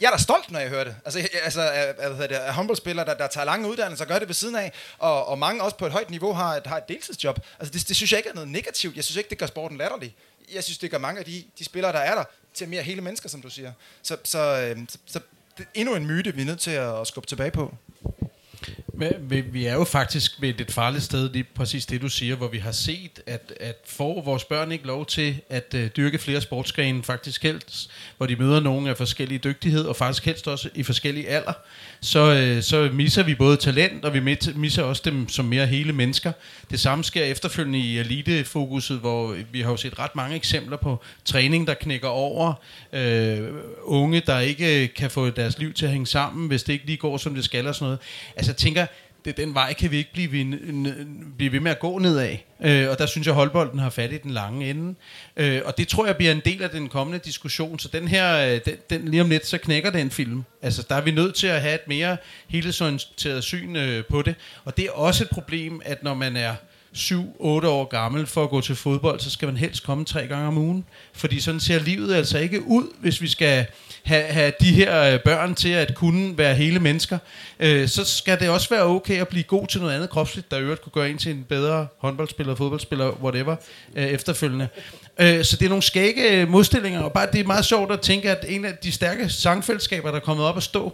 [0.00, 0.96] jeg er da stolt, når jeg hører det.
[1.04, 4.08] Altså, jeg- altså jeg, hvad hedder det, af håndboldspillere, der, der tager lange uddannelser og
[4.08, 6.66] gør det ved siden af, og, og mange også på et højt niveau har et,
[6.66, 7.38] har et deltidsjob.
[7.58, 8.96] Altså, det, det synes jeg ikke er noget negativt.
[8.96, 10.14] Jeg synes ikke, det gør sporten latterlig.
[10.54, 12.24] Jeg synes, det gør mange af de, de spillere, der er der,
[12.54, 13.72] til mere hele mennesker, som du siger.
[14.02, 15.20] Så, så, øh, så, så
[15.58, 17.74] det er endnu en myte, vi er nødt til at, at skubbe tilbage på.
[18.98, 22.36] Men vi, vi er jo faktisk ved et farligt sted, lige præcis det du siger,
[22.36, 26.18] hvor vi har set, at, at får vores børn ikke lov til at uh, dyrke
[26.18, 30.68] flere sportsgrene, faktisk helst, hvor de møder nogen af forskellige dygtighed, og faktisk helst også
[30.74, 31.52] i forskellige alder,
[32.00, 35.92] så, øh, så misser vi både talent, og vi misser også dem som mere hele
[35.92, 36.32] mennesker.
[36.70, 41.02] Det samme sker efterfølgende i elitefokuset, hvor vi har jo set ret mange eksempler på
[41.24, 42.52] træning, der knækker over,
[42.92, 43.48] øh,
[43.82, 46.96] unge, der ikke kan få deres liv til at hænge sammen, hvis det ikke lige
[46.96, 47.98] går, som det skal og sådan noget.
[48.36, 48.86] Altså jeg tænker,
[49.28, 52.36] det, den vej kan vi ikke blive, ved, n- blive ved med at gå nedad.
[52.64, 54.94] Øh, og der synes jeg, Holdbolden har fat i den lange ende.
[55.36, 57.78] Øh, og det tror jeg bliver en del af den kommende diskussion.
[57.78, 60.44] Så den her, øh, den, den, lige om lidt, så knækker den film.
[60.62, 62.16] Altså, der er vi nødt til at have et mere
[62.48, 64.34] helhedsorienteret syn øh, på det.
[64.64, 66.54] Og det er også et problem, at når man er
[66.96, 70.46] 7-8 år gammel for at gå til fodbold, så skal man helst komme tre gange
[70.46, 70.84] om ugen.
[71.12, 73.66] Fordi sådan ser livet altså ikke ud, hvis vi skal
[74.08, 77.18] have, have de her øh, børn til at kunne være hele mennesker.
[77.60, 80.58] Øh, så skal det også være okay at blive god til noget andet kropsligt, der
[80.58, 83.56] i øvrigt kunne gøre en til en bedre håndboldspiller, fodboldspiller, whatever,
[83.96, 84.68] øh, efterfølgende.
[85.18, 88.00] Øh, så det er nogle skægge øh, modstillinger, og bare det er meget sjovt at
[88.00, 90.92] tænke, at en af de stærke sangfællesskaber, der er kommet op at stå,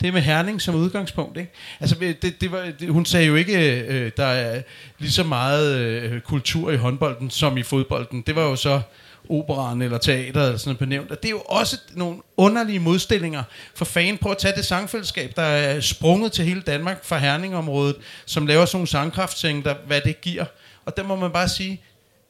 [0.00, 1.52] det er med Herning som udgangspunkt, ikke?
[1.80, 4.62] Altså, det, det var, det, hun sagde jo ikke, øh, øh, der er
[4.98, 8.22] lige så meget øh, kultur i håndbolden som i fodbolden.
[8.26, 8.80] Det var jo så
[9.28, 11.10] operan eller teateret eller sådan noget benævnt.
[11.10, 13.42] Og det er jo også nogle underlige modstillinger
[13.74, 14.18] for fanden.
[14.18, 17.96] Prøv at tage det sangfællesskab, der er sprunget til hele Danmark fra Herningområdet,
[18.26, 20.44] som laver sådan nogle sangkraftseng, der, hvad det giver.
[20.86, 21.80] Og der må man bare sige,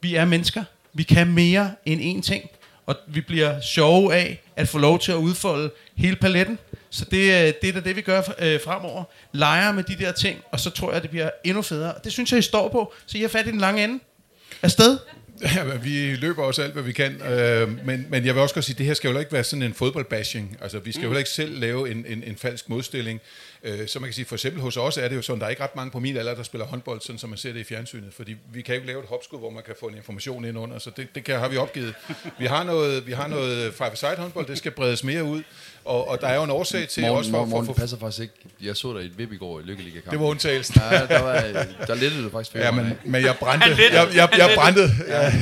[0.01, 0.65] vi er mennesker.
[0.93, 2.51] Vi kan mere end én ting.
[2.87, 6.59] Og vi bliver sjove af at få lov til at udfolde hele paletten.
[6.91, 9.05] Så det, øh, det er da det, vi gør øh, fremover.
[9.33, 11.95] Leger med de der ting, og så tror jeg, det bliver endnu federe.
[11.95, 12.93] Og det synes jeg, I står på.
[13.07, 14.01] Så I har fat i den lange ende.
[14.63, 14.99] Afsted.
[15.45, 17.23] Ja, vi løber også alt, hvad vi kan.
[17.23, 19.45] Øh, men, men jeg vil også godt sige, at det her skal jo ikke være
[19.45, 20.57] sådan en fodboldbashing.
[20.61, 23.21] Altså, vi skal jo heller ikke selv lave en, en, en falsk modstilling.
[23.67, 25.51] Øh, så man kan sige, for eksempel hos os er det jo sådan, der er
[25.51, 27.65] ikke ret mange på min alder, der spiller håndbold, sådan som man ser det i
[27.65, 28.15] fjernsynet.
[28.15, 30.59] Fordi vi kan jo ikke lave et hopskud, hvor man kan få en information ind
[30.59, 31.95] under, så det, det kan, har vi opgivet.
[32.39, 35.43] Vi har noget, vi har noget five-a-side håndbold, det skal bredes mere ud.
[35.85, 37.73] Og, og der er jo en årsag til Morgen, også for, morgen, for, morgen for,
[37.73, 38.35] passer faktisk ikke.
[38.63, 40.11] Jeg så dig i et vip i går i Lykkeliga-kamp.
[40.11, 40.81] det var undtagelsen.
[40.91, 41.33] Ja, der, var,
[41.87, 43.67] der lettede du faktisk for Ja, men, men jeg brændte.
[43.93, 44.91] Jeg, jeg, jeg brændte.
[45.09, 45.33] Ja,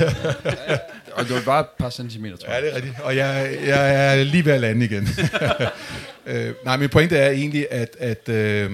[1.14, 2.62] Og det var bare et par centimeter, tror Ja, jeg.
[2.62, 2.94] det er rigtigt.
[3.00, 5.08] Og jeg, jeg er lige ved at lande igen.
[6.26, 8.70] øh, nej, min pointe er egentlig, at, at øh,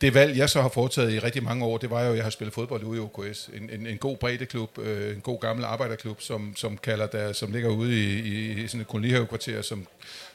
[0.00, 2.24] det valg, jeg så har foretaget i rigtig mange år, det var jo, at jeg
[2.24, 3.50] har spillet fodbold ude i OKS.
[3.56, 7.52] En, en, en god breddeklub, øh, en god gammel arbejderklub, som, som, kalder der, som
[7.52, 9.86] ligger ude i, i, i sådan et kolonihavekvarter, som,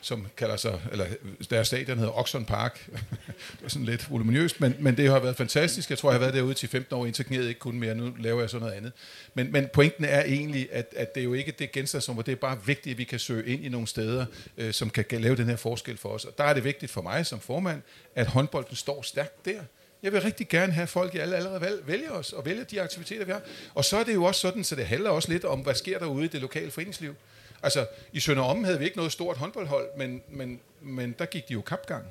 [0.01, 1.05] som kalder sig, eller
[1.49, 2.89] deres stadion hedder Oxon Park.
[3.59, 5.89] det er sådan lidt voluminøst, men, men det har været fantastisk.
[5.89, 7.95] Jeg tror, jeg har været derude til 15 år, indtil knæet ikke kunne mere.
[7.95, 8.91] Nu laver jeg sådan noget andet.
[9.33, 12.25] Men, men pointen er egentlig, at, at det er jo ikke det genstandsområde.
[12.25, 14.25] Det er bare vigtigt, at vi kan søge ind i nogle steder,
[14.57, 16.25] øh, som kan lave den her forskel for os.
[16.25, 17.81] Og der er det vigtigt for mig som formand,
[18.15, 19.61] at håndbolden står stærkt der.
[20.03, 22.81] Jeg vil rigtig gerne have folk i alle allerede valg, vælge os og vælge de
[22.81, 23.41] aktiviteter, vi har.
[23.75, 25.99] Og så er det jo også sådan, så det handler også lidt om, hvad sker
[25.99, 27.15] der ude i det lokale foreningsliv.
[27.63, 31.47] Altså, i Sønder Omme havde vi ikke noget stort håndboldhold, men, men, men der gik
[31.47, 32.05] de jo kapgang.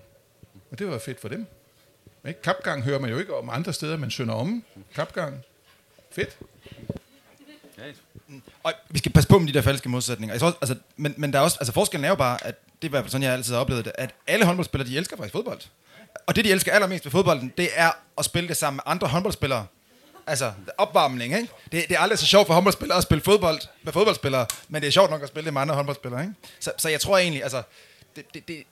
[0.70, 1.46] Og det var fedt for dem.
[2.28, 2.42] Ikke?
[2.42, 4.62] Kapgang hører man jo ikke om andre steder, men Sønder Omme,
[4.94, 5.44] kapgang.
[6.10, 6.38] Fedt.
[8.62, 10.34] Og vi skal passe på med de der falske modsætninger.
[10.34, 12.84] Jeg tror, altså, men, men der er også, altså forskellen er jo bare, at det
[12.84, 15.16] er i hvert fald sådan, jeg altid har oplevet det, at alle håndboldspillere, de elsker
[15.16, 15.60] faktisk fodbold.
[16.26, 19.08] Og det, de elsker allermest ved fodbolden, det er at spille det sammen med andre
[19.08, 19.66] håndboldspillere.
[20.26, 21.48] Altså, opvarmning, ikke?
[21.72, 24.88] Det, det er aldrig så sjovt for håndboldspillere at spille fodbold med fodboldspillere, men det
[24.88, 26.34] er sjovt nok at spille det med andre håndboldspillere, ikke?
[26.60, 27.62] Så, så jeg tror egentlig, altså,
[28.16, 28.62] det, det, det,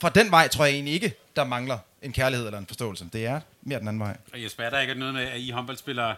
[0.00, 3.06] fra den vej tror jeg egentlig ikke, der mangler en kærlighed eller en forståelse.
[3.12, 4.16] Det er mere den anden vej.
[4.32, 6.14] Og Jesper, er der ikke noget med, at I håndboldspillere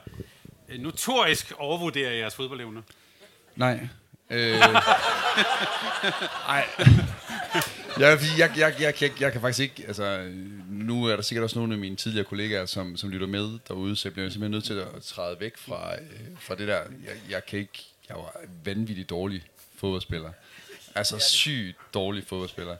[0.78, 2.82] notorisk overvurderer jeres fodboldevner?
[3.56, 3.88] Nej.
[4.30, 4.60] Øh,
[6.48, 6.64] ej.
[8.00, 10.28] Jeg, jeg, jeg, jeg, kan, jeg kan faktisk ikke, altså,
[10.70, 13.96] nu er der sikkert også nogle af mine tidligere kollegaer, som, som lytter med derude,
[13.96, 16.00] så jeg bliver simpelthen nødt til at træde væk fra, øh,
[16.40, 16.78] fra det der.
[17.04, 19.42] Jeg, jeg kan ikke, jeg var vanvittigt dårlig
[19.76, 20.30] fodboldspiller.
[20.94, 22.76] Altså sygt dårlig fodboldspiller.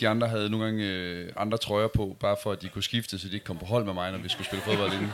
[0.00, 3.18] De andre havde nogle gange øh, andre trøjer på, bare for at de kunne skifte,
[3.18, 5.10] så de ikke kom på hold med mig, når vi skulle spille fodbold inden.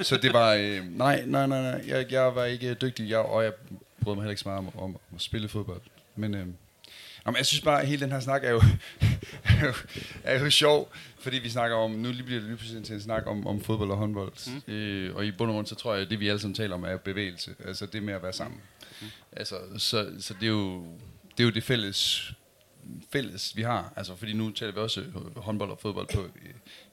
[0.00, 3.44] så det var, øh, nej, nej, nej, nej, jeg, jeg var ikke dygtig, jeg, og
[3.44, 3.52] jeg
[4.02, 5.80] brød mig heller ikke så meget om, om, om at spille fodbold.
[6.16, 6.46] Men øh,
[7.26, 8.62] jamen, jeg synes bare, at hele den her snak er jo,
[9.44, 9.72] er jo,
[10.24, 13.00] er jo sjov, fordi vi snakker om, nu lige bliver det lige pludselig til en
[13.00, 14.62] snak om, om fodbold og håndbold.
[14.66, 14.72] Mm.
[14.72, 16.74] Øh, og i bund og grund, så tror jeg, at det vi alle sammen taler
[16.74, 17.54] om, er bevægelse.
[17.64, 18.60] Altså det med at være sammen.
[19.00, 19.06] Mm.
[19.32, 20.84] Altså, så, så det er jo
[21.30, 22.32] det, er jo det fælles
[23.12, 23.92] fælles, vi har.
[23.96, 25.04] Altså, fordi nu taler vi også
[25.36, 26.26] håndbold og fodbold på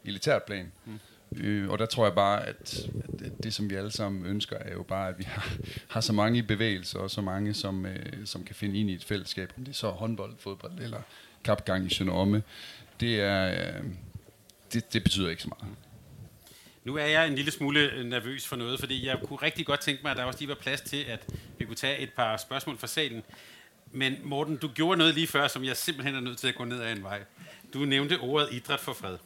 [0.06, 0.72] elitært plan.
[0.86, 1.00] Mm.
[1.38, 2.90] Øh, og der tror jeg bare, at,
[3.26, 5.58] at det, som vi alle sammen ønsker, er jo bare, at vi har,
[5.88, 8.94] har så mange i bevægelse, og så mange, som, øh, som kan finde ind i
[8.94, 9.54] et fællesskab.
[9.58, 11.02] Om det er så håndbold, fodbold eller
[11.44, 12.44] kapgang i Sønderomme.
[13.00, 13.84] Det, er, øh,
[14.74, 15.76] det, det betyder ikke så meget.
[16.84, 20.04] Nu er jeg en lille smule nervøs for noget, fordi jeg kunne rigtig godt tænke
[20.04, 21.26] mig, at der også lige var plads til, at
[21.58, 23.24] vi kunne tage et par spørgsmål fra salen.
[23.92, 26.66] Men Morten, du gjorde noget lige før, som jeg simpelthen er nødt til at gå
[26.66, 27.24] ned ad en vej.
[27.74, 29.18] Du nævnte ordet idræt for fred.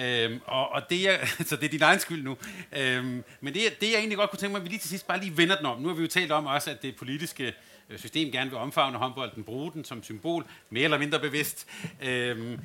[0.00, 2.36] Øhm, og, og det er, så det er din egen skyld nu.
[2.76, 5.06] Øhm, men det, det, jeg egentlig godt kunne tænke mig, at vi lige til sidst
[5.06, 5.80] bare lige vender den om.
[5.80, 7.54] Nu har vi jo talt om også, at det politiske
[7.90, 11.66] øh, system gerne vil omfavne håndbolden, bruge den som symbol, mere eller mindre bevidst.
[12.02, 12.60] Øhm,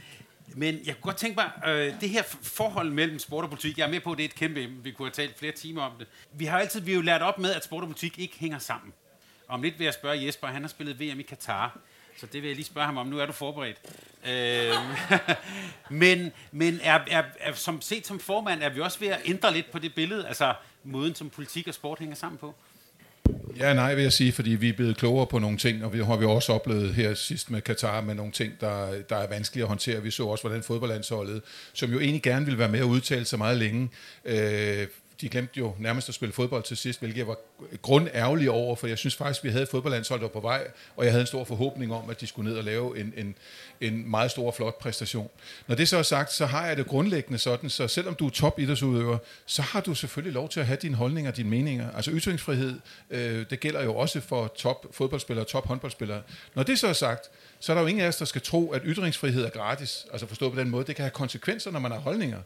[0.48, 3.86] men jeg kunne godt tænke mig, øh, det her forhold mellem sport og politik, jeg
[3.86, 5.92] er med på, at det er et kæmpe vi kunne have talt flere timer om
[6.00, 6.08] det.
[6.34, 8.60] Vi har altid vi har jo lært op med, at sport og politik ikke hænger
[8.60, 8.94] sammen.
[9.48, 11.80] Om lidt vil jeg spørge Jesper, han har spillet VM i Katar.
[12.18, 13.08] Så det vil jeg lige spørge ham om.
[13.08, 13.78] Nu er du forberedt.
[14.28, 14.74] Øh,
[16.02, 19.54] men men er, er, er, som set som formand, er vi også ved at ændre
[19.54, 20.54] lidt på det billede, altså
[20.84, 22.56] måden, som politik og sport hænger sammen på?
[23.58, 26.04] Ja, nej, vil jeg sige, fordi vi er blevet klogere på nogle ting, og vi
[26.04, 29.64] har vi også oplevet her sidst med Katar med nogle ting, der, der er vanskelige
[29.64, 30.04] at håndtere.
[30.04, 31.42] Vi så også, hvordan fodboldlandsholdet,
[31.74, 33.90] som jo egentlig gerne ville være med at udtale sig meget længe,
[34.26, 34.88] øh,
[35.22, 37.38] de glemte jo nærmest at spille fodbold til sidst, hvilket jeg var
[37.82, 41.22] grundærgerlig over, for jeg synes faktisk, vi havde fodboldlandshold der på vej, og jeg havde
[41.22, 43.36] en stor forhåbning om, at de skulle ned og lave en, en,
[43.82, 45.30] en meget stor og flot præstation.
[45.68, 48.30] Når det så er sagt, så har jeg det grundlæggende sådan, så selvom du er
[48.30, 51.92] top idrætsudøver, så har du selvfølgelig lov til at have dine holdninger og dine meninger.
[51.92, 56.22] Altså ytringsfrihed, øh, det gælder jo også for top fodboldspillere og top håndboldspillere.
[56.56, 58.72] Når det så er sagt, så er der jo ingen af os, der skal tro,
[58.72, 60.06] at ytringsfrihed er gratis.
[60.12, 62.40] Altså forstået på den måde, det kan have konsekvenser, når man har holdninger.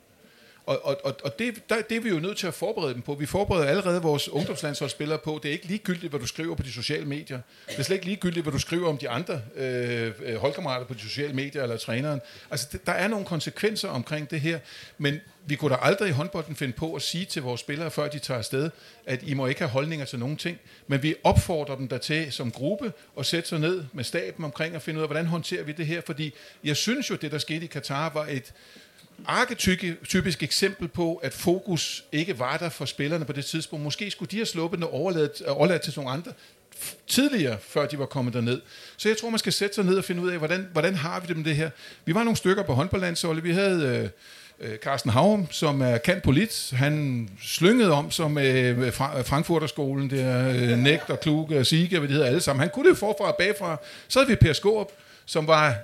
[0.67, 3.01] Og, og, og, og det, der, det er vi jo nødt til at forberede dem
[3.01, 3.13] på.
[3.13, 5.39] Vi forbereder allerede vores ungdomslandsholdsspillere på.
[5.43, 7.39] Det er ikke ligegyldigt, hvad du skriver på de sociale medier.
[7.69, 10.93] Det er slet ikke ligegyldigt, hvad du skriver om de andre øh, øh, holdkammerater på
[10.93, 12.21] de sociale medier eller træneren.
[12.51, 14.59] Altså, det, der er nogle konsekvenser omkring det her,
[14.97, 18.07] men vi kunne da aldrig i håndbolden finde på at sige til vores spillere, før
[18.07, 18.69] de tager afsted,
[19.05, 20.59] at I må ikke have holdninger til nogen ting.
[20.87, 24.75] Men vi opfordrer dem der til som gruppe at sætte sig ned med staben omkring
[24.75, 26.01] og finde ud af, hvordan håndterer vi det her.
[26.05, 28.53] Fordi jeg synes jo, det der skete i Katar var et
[29.25, 33.83] arketypisk eksempel på, at fokus ikke var der for spillerne på det tidspunkt.
[33.83, 36.31] Måske skulle de have sluppet og overladt, øh, overladt til nogle andre
[37.07, 38.61] tidligere, før de var kommet derned.
[38.97, 41.19] Så jeg tror, man skal sætte sig ned og finde ud af, hvordan, hvordan har
[41.19, 41.69] vi det med det her.
[42.05, 43.43] Vi var nogle stykker på håndboldlandsholdet.
[43.43, 44.11] Vi havde
[44.61, 46.73] øh, øh Carsten Havum, som er kant polit.
[46.75, 51.99] Han slyngede om som øh, øh fra, Frankfurterskolen, der øh, Nægt og Kluge og Sige,
[51.99, 52.59] hvad de hedder alle sammen.
[52.59, 53.77] Han kunne det forfra og bagfra.
[54.07, 54.91] Så havde vi Per Skåb,
[55.25, 55.75] som var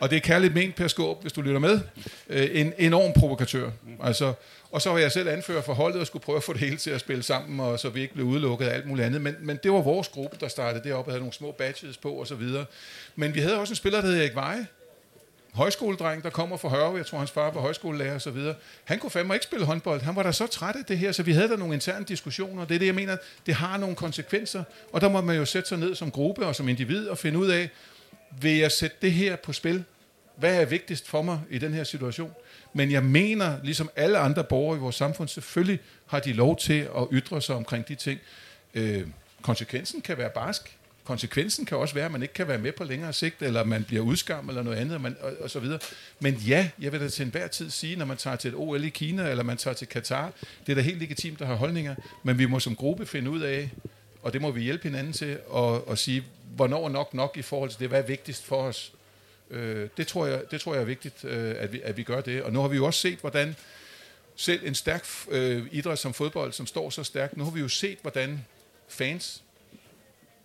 [0.00, 1.80] og det er kærligt ment, Per Skåb, hvis du lytter med,
[2.28, 3.70] øh, en enorm provokatør.
[4.02, 4.32] Altså,
[4.70, 6.76] og så var jeg selv anfører for holdet og skulle prøve at få det hele
[6.76, 9.20] til at spille sammen, og så vi ikke blev udelukket af alt muligt andet.
[9.20, 11.96] Men, men det var vores gruppe, der startede det op og havde nogle små badges
[11.96, 12.64] på og så videre.
[13.16, 14.66] Men vi havde også en spiller, der hed Erik Veje,
[15.56, 18.54] højskoledreng, der kommer fra Hørve, jeg tror hans far var højskolelærer og så videre.
[18.84, 20.00] Han kunne fandme ikke spille håndbold.
[20.00, 22.64] Han var da så træt af det her, så vi havde der nogle interne diskussioner.
[22.64, 23.16] Det er det, jeg mener,
[23.46, 26.54] det har nogle konsekvenser, og der må man jo sætte sig ned som gruppe og
[26.56, 27.70] som individ og finde ud af,
[28.40, 29.84] vil jeg sætte det her på spil?
[30.36, 32.32] Hvad er vigtigst for mig i den her situation?
[32.72, 36.88] Men jeg mener, ligesom alle andre borgere i vores samfund, selvfølgelig har de lov til
[36.96, 38.20] at ytre sig omkring de ting.
[38.74, 39.06] Øh,
[39.42, 40.76] konsekvensen kan være barsk.
[41.04, 43.84] Konsekvensen kan også være, at man ikke kan være med på længere sigt, eller man
[43.84, 45.78] bliver udskammet eller noget andet, og, man, og, og så videre.
[46.20, 48.84] Men ja, jeg vil da til enhver tid sige, når man tager til et OL
[48.84, 50.32] i Kina, eller man tager til Katar,
[50.66, 53.40] det er da helt legitimt at have holdninger, men vi må som gruppe finde ud
[53.40, 53.70] af,
[54.22, 56.24] og det må vi hjælpe hinanden til, at, at sige,
[56.56, 58.92] hvornår er nok nok i forhold til det, hvad er vigtigst for os.
[59.50, 62.20] Øh, det, tror jeg, det tror jeg er vigtigt, øh, at, vi, at vi gør
[62.20, 62.42] det.
[62.42, 63.56] Og nu har vi jo også set, hvordan
[64.36, 67.68] selv en stærk øh, idræt som fodbold, som står så stærkt, nu har vi jo
[67.68, 68.44] set, hvordan
[68.88, 69.42] fans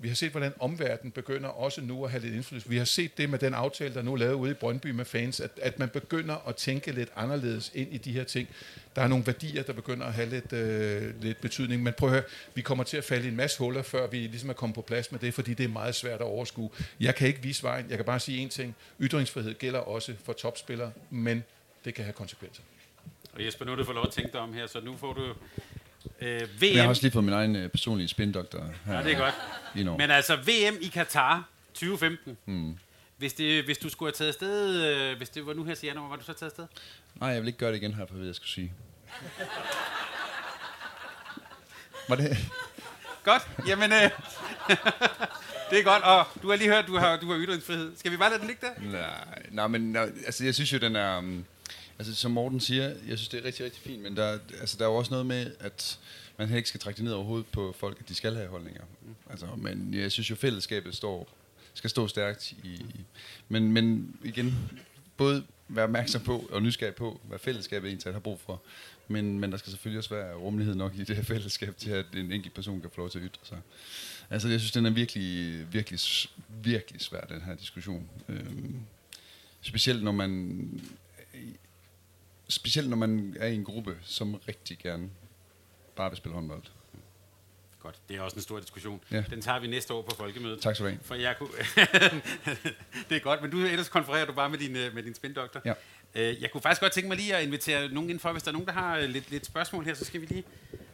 [0.02, 2.70] vi har set, hvordan omverdenen begynder også nu at have lidt indflydelse.
[2.70, 5.06] Vi har set det med den aftale, der nu er lavet ude i Brøndby med
[5.06, 8.48] fans, at, at man begynder at tænke lidt anderledes ind i de her ting.
[8.96, 11.84] Der er nogle værdier, der begynder at have lidt, øh, lidt betydning.
[11.84, 12.24] Men prøv at høre,
[12.56, 14.82] vi kommer til at falde i en masse huller, før vi ligesom er kommet på
[14.82, 16.70] plads med det, fordi det er meget svært at overskue.
[17.00, 17.86] Jeg kan ikke vise vejen.
[17.90, 18.76] Jeg kan bare sige én ting.
[19.02, 21.44] Ytringsfrihed gælder også for topspillere, men
[21.86, 22.64] det kan have konsekvenser.
[23.34, 25.14] Og Jesper, nu er du fået lov at tænke dig om her, så nu får
[25.14, 25.34] du
[26.22, 26.76] Øh, VM...
[26.76, 28.94] Jeg har også lige fået min egen øh, personlige spindoktor her.
[28.98, 29.34] Ja, det er godt.
[29.74, 29.98] Know.
[29.98, 32.38] Men altså, VM i Katar 2015.
[32.46, 32.78] Hmm.
[33.18, 35.88] Hvis, det, hvis du skulle have taget afsted, øh, hvis det var nu her til
[35.88, 36.66] januar, var du så taget afsted?
[37.16, 38.74] Nej, jeg vil ikke gøre det igen, her for hvad jeg skulle sige.
[42.10, 42.38] Var det?
[43.24, 43.92] Godt, jamen...
[43.92, 43.98] Øh,
[45.70, 47.92] det er godt, og du har lige hørt, du har, du har ytringsfrihed.
[47.98, 48.92] Skal vi bare lade den ligge der?
[48.92, 51.18] Nej, nej men altså, jeg synes jo, den er...
[51.18, 51.46] Um,
[52.00, 54.86] altså, som Morten siger, jeg synes, det er rigtig, rigtig fint, men der, altså, der
[54.86, 56.00] er jo også noget med, at
[56.38, 58.84] man ikke skal trække det ned overhovedet på folk, at de skal have holdninger.
[59.30, 61.30] Altså, men jeg synes jo, fællesskabet står,
[61.74, 62.86] skal stå stærkt i...
[63.50, 64.70] Men, men igen,
[65.18, 68.62] både være opmærksom på og nysgerrig på, hvad fællesskabet egentlig har brug for.
[69.08, 72.06] Men, men der skal selvfølgelig også være rummelighed nok i det her fællesskab, til at
[72.14, 73.58] en enkelt person kan få lov til at ytre sig.
[74.30, 76.00] Altså, jeg synes, den er virkelig, virkelig,
[76.50, 78.10] virkelig svær, den her diskussion.
[78.30, 78.80] Øhm,
[79.62, 80.82] specielt når man
[82.52, 85.10] specielt når man er i en gruppe, som rigtig gerne
[85.96, 86.64] bare vil spille håndbold.
[87.80, 89.02] Godt, det er også en stor diskussion.
[89.12, 89.24] Ja.
[89.30, 90.62] Den tager vi næste år på folkemødet.
[90.62, 91.00] Tak skal du have.
[91.04, 91.50] For jeg kunne...
[93.10, 95.62] det er godt, men du ellers konfererer du bare med din, øh, med din spindoktor.
[95.66, 95.74] Ja.
[96.16, 98.32] Øh, Jeg kunne faktisk godt tænke mig lige at invitere nogen indenfor.
[98.32, 100.44] Hvis der er nogen, der har øh, lidt, lidt spørgsmål her, så skal vi lige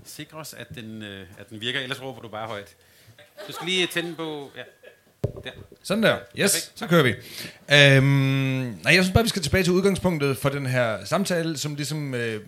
[0.03, 1.01] sikre os, at den,
[1.37, 1.79] at den virker.
[1.79, 2.75] Ellers råber du bare højt.
[3.47, 4.51] Du skal lige tænde på...
[4.55, 4.63] Ja.
[5.43, 5.51] Der.
[5.83, 6.17] Sådan der.
[6.39, 7.09] Yes, så kører vi.
[7.73, 8.05] Øhm,
[8.83, 12.13] nej, jeg synes bare, vi skal tilbage til udgangspunktet for den her samtale, som ligesom
[12.13, 12.41] øh,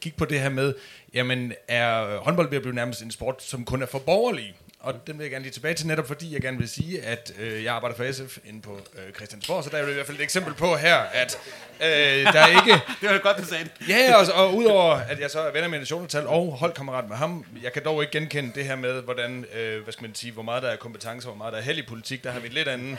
[0.00, 0.74] gik på det her med,
[1.14, 4.54] jamen er håndbold ved at blive nærmest en sport, som kun er for borgerlige?
[4.80, 7.32] Og den vil jeg gerne lige tilbage til, netop fordi jeg gerne vil sige, at
[7.38, 10.06] øh, jeg arbejder for SF inde på øh, Christiansborg, så der er jo i hvert
[10.06, 11.38] fald et eksempel på her, at
[11.80, 11.86] øh,
[12.32, 12.80] der er ikke...
[13.00, 13.88] Det var godt, du sagde det.
[13.88, 17.44] Ja, og, og udover at jeg så er venner med nationaltal og holdkammerat med ham,
[17.62, 20.42] jeg kan dog ikke genkende det her med, hvordan, øh, hvad skal man sige, hvor
[20.42, 22.24] meget der er kompetencer, hvor meget der er held i politik.
[22.24, 22.98] Der har vi et lidt anden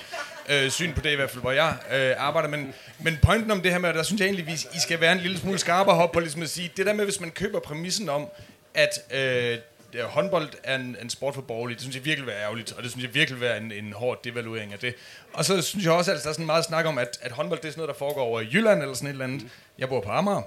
[0.50, 2.50] øh, syn på det, i hvert fald, hvor jeg øh, arbejder.
[2.50, 5.12] Men, men pointen om det her med, der synes jeg egentlig, at I skal være
[5.12, 7.60] en lille smule skarpere op på ligesom at sige, det der med, hvis man køber
[7.60, 8.28] præmissen om,
[8.74, 9.58] at øh,
[9.94, 12.84] det håndbold er en, en sport for borgerlige, det synes jeg virkelig er ærgerligt, og
[12.84, 14.96] det synes jeg virkelig er en, en hård devaluering af det.
[15.34, 17.60] Og så synes jeg også, at der er sådan meget snak om, at, at håndbold
[17.60, 19.48] det er sådan noget, der foregår over i Jylland eller sådan et eller andet.
[19.78, 20.42] Jeg bor på Amager.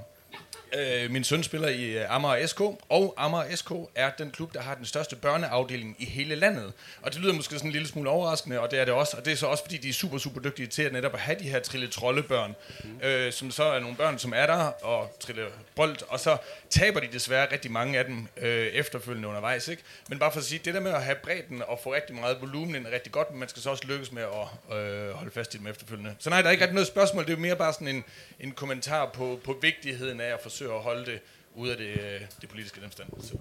[0.74, 4.60] Øh, min søn spiller i øh, Amager SK, og Amager SK er den klub, der
[4.60, 6.72] har den største børneafdeling i hele landet.
[7.02, 9.16] Og det lyder måske sådan en lille smule overraskende, og det er det også.
[9.16, 11.20] Og det er så også, fordi de er super, super dygtige til at netop at
[11.20, 12.54] have de her trille trollebørn,
[12.84, 13.06] mm.
[13.06, 16.36] øh, som så er nogle børn, som er der og triller bold, og så
[16.70, 19.68] taber de desværre rigtig mange af dem øh, efterfølgende undervejs.
[19.68, 19.82] Ikke?
[20.08, 22.36] Men bare for at sige, det der med at have bredden og få rigtig meget
[22.40, 25.30] volumen ind er rigtig godt, men man skal så også lykkes med at øh, holde
[25.30, 26.14] fast i dem efterfølgende.
[26.18, 28.04] Så nej, der er ikke rigtig noget spørgsmål, det er jo mere bare sådan en,
[28.40, 31.20] en kommentar på, på vigtigheden af at forsøge at holde det
[31.54, 33.08] ude af det, øh, det politiske demstand.
[33.20, 33.38] Så.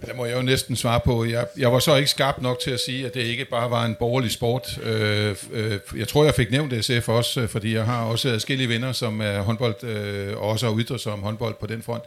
[0.00, 1.24] Det må jeg jo næsten svare på.
[1.24, 3.84] Jeg, jeg var så ikke skarp nok til at sige, at det ikke bare var
[3.84, 4.78] en borgerlig sport.
[4.82, 8.68] Øh, øh, jeg tror, jeg fik nævnt SF også, øh, fordi jeg har også adskillige
[8.68, 12.02] venner, som er håndbold, øh, og også har ytret sig om håndbold på den front.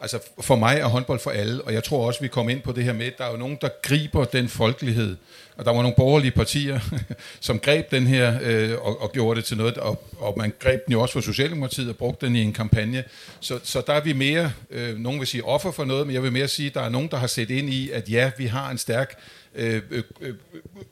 [0.00, 2.72] Altså for mig er håndbold for alle, og jeg tror også, vi kommer ind på
[2.72, 5.16] det her med, at der er jo nogen, der griber den folkelighed.
[5.56, 6.80] Og der var nogle borgerlige partier,
[7.40, 10.84] som greb den her øh, og, og gjorde det til noget, og, og man greb
[10.86, 13.04] den jo også for Socialdemokratiet og brugte den i en kampagne.
[13.40, 16.22] Så, så der er vi mere, øh, nogen vil sige offer for noget, men jeg
[16.22, 18.46] vil mere sige, at der er nogen, der har sætte ind i, at ja, vi
[18.46, 19.18] har en stærk
[19.54, 20.34] Øh, øh, øh,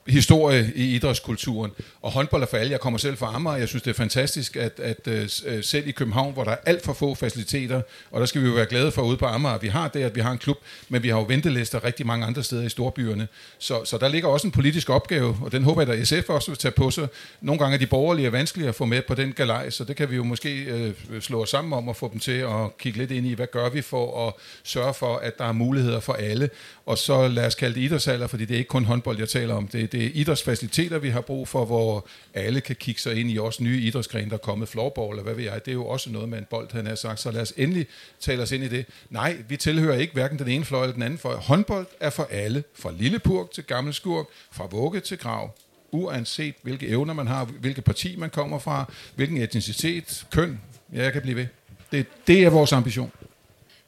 [0.07, 1.71] historie i idrætskulturen.
[2.03, 2.73] Og håndbold er for alle.
[2.73, 3.57] Jeg kommer selv fra Amager.
[3.57, 6.57] Jeg synes, det er fantastisk, at, at øh, øh selv i København, hvor der er
[6.67, 9.59] alt for få faciliteter, og der skal vi jo være glade for ude på Amager,
[9.59, 10.57] vi har det, at vi har en klub,
[10.89, 13.29] men vi har jo ventelister rigtig mange andre steder i storbyerne.
[13.59, 16.51] Så, så der ligger også en politisk opgave, og den håber jeg, at SF også
[16.51, 17.09] vil tage på sig.
[17.41, 20.11] Nogle gange er de borgerlige vanskelige at få med på den galej, så det kan
[20.11, 23.11] vi jo måske øh, slå os sammen om at få dem til at kigge lidt
[23.11, 24.35] ind i, hvad gør vi for at
[24.65, 26.51] sørge for, at der er muligheder for alle.
[26.87, 29.55] Og så lad os kalde det idrætsalder, fordi det er ikke kun håndbold, jeg taler
[29.55, 29.69] om.
[29.69, 33.39] Det, det er idrætsfaciliteter, vi har brug for, hvor alle kan kigge sig ind i
[33.39, 35.65] også nye idrætsgrene, der er kommet, floorball eller hvad ved jeg.
[35.65, 37.21] Det er jo også noget med en bold, han har sagt.
[37.21, 37.87] Så lad os endelig
[38.21, 38.87] tale os ind i det.
[39.11, 41.35] Nej, vi tilhører ikke hverken den ene fløj eller den anden fløj.
[41.35, 42.65] Håndbold er for alle.
[42.75, 45.55] Fra Lillepurg til Gammel Skurk, fra vugge til grav
[45.91, 50.61] uanset hvilke evner man har, hvilket parti man kommer fra, hvilken etnicitet, køn,
[50.95, 51.47] ja, jeg kan blive ved.
[51.93, 53.13] Det, det er vores ambition.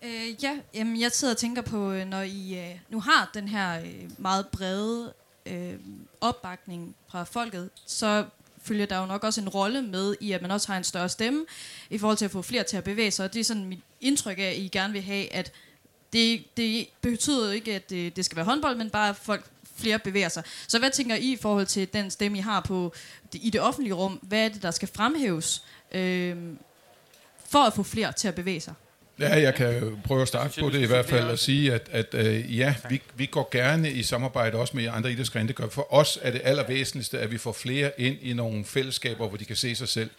[0.05, 3.49] Øh, ja, jamen, jeg sidder og tænker på, øh, når I øh, nu har den
[3.49, 5.13] her øh, meget brede
[5.47, 5.75] øh,
[6.21, 8.25] opbakning fra folket, så
[8.63, 11.09] følger der jo nok også en rolle med i, at man også har en større
[11.09, 11.47] stemme
[11.91, 13.25] i forhold til at få flere til at bevæge sig.
[13.25, 15.53] Og det er sådan mit indtryk af, at I gerne vil have, at
[16.13, 19.51] det, det betyder jo ikke, at det, det skal være håndbold, men bare at folk
[19.77, 20.43] flere bevæger sig.
[20.69, 22.93] Så hvad tænker I i forhold til den stemme, I har på
[23.33, 24.13] i det offentlige rum?
[24.23, 26.37] Hvad er det, der skal fremhæves øh,
[27.45, 28.75] for at få flere til at bevæge sig?
[29.21, 32.15] Ja, jeg kan prøve at starte på det i hvert fald og sige, at, at
[32.15, 35.49] øh, ja, vi, vi går gerne i samarbejde også med andre idrætsgrene.
[35.49, 39.29] Det gør for os er det allervæsentligste, at vi får flere ind i nogle fællesskaber,
[39.29, 40.11] hvor de kan se sig selv.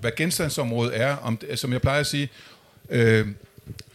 [0.00, 2.28] Hvad genstandsområdet er, om, som jeg plejer at sige,
[2.90, 3.26] øh,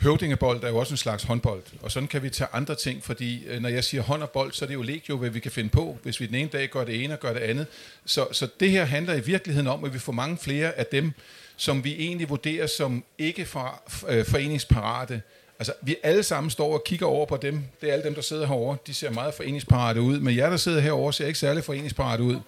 [0.02, 3.46] høvdingebold er jo også en slags håndbold, og sådan kan vi tage andre ting, fordi
[3.48, 5.52] øh, når jeg siger hånd og bold, så er det jo legio, hvad vi kan
[5.52, 7.68] finde på, hvis vi den ene dag gør det ene og gør det andet.
[8.06, 11.12] Så, så det her handler i virkeligheden om, at vi får mange flere af dem,
[11.58, 15.22] som vi egentlig vurderer som ikke for, øh, foreningsparate,
[15.60, 17.64] Altså, vi alle sammen står og kigger over på dem.
[17.82, 18.78] Det er alle dem, der sidder herovre.
[18.88, 20.20] De ser meget foreningsparate ud.
[20.20, 22.40] Men jer, der sidder herovre, ser ikke særlig foreningsparate ud,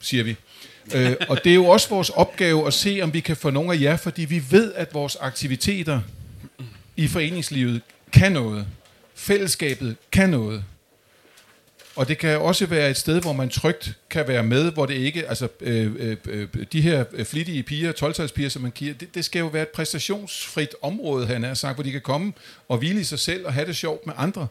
[0.00, 0.36] siger vi
[0.94, 3.74] øh, og det er jo også vores opgave at se, om vi kan få nogle
[3.74, 6.00] af jer, fordi vi ved, at vores aktiviteter
[6.96, 7.82] i foreningslivet
[8.12, 8.66] kan noget.
[9.14, 10.64] Fællesskabet kan noget.
[11.96, 14.94] Og det kan også være et sted, hvor man trygt kan være med, hvor det
[14.94, 19.24] ikke, altså øh, øh, øh de her flittige piger, 12 som man giver, det, det
[19.24, 22.32] skal jo være et præstationsfrit område, han har sagt, hvor de kan komme
[22.68, 24.46] og hvile i sig selv og have det sjovt med andre.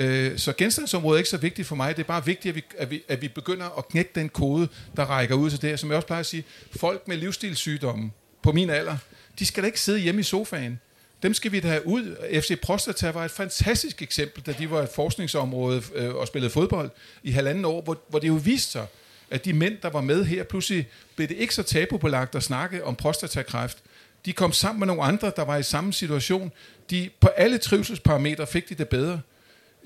[0.00, 1.96] Øh, så genstandsområdet er ikke så vigtigt for mig.
[1.96, 4.68] Det er bare vigtigt, at vi, at vi, at vi begynder at knække den kode,
[4.96, 5.80] der rækker ud til det.
[5.80, 6.44] Som jeg også plejer at sige,
[6.76, 8.10] folk med livsstilssygdomme
[8.42, 8.96] på min alder,
[9.38, 10.80] de skal da ikke sidde hjemme i sofaen.
[11.22, 12.16] Dem skal vi da have ud.
[12.42, 16.90] FC Prostata var et fantastisk eksempel, da de var et forskningsområde øh, og spillede fodbold
[17.22, 18.86] i halvanden år, hvor, hvor det jo viste sig,
[19.30, 22.84] at de mænd, der var med her, pludselig blev det ikke så tabubelagt at snakke
[22.84, 23.78] om prostatakræft.
[24.24, 26.52] De kom sammen med nogle andre, der var i samme situation.
[26.90, 29.20] De, på alle trivselsparametre fik de det bedre.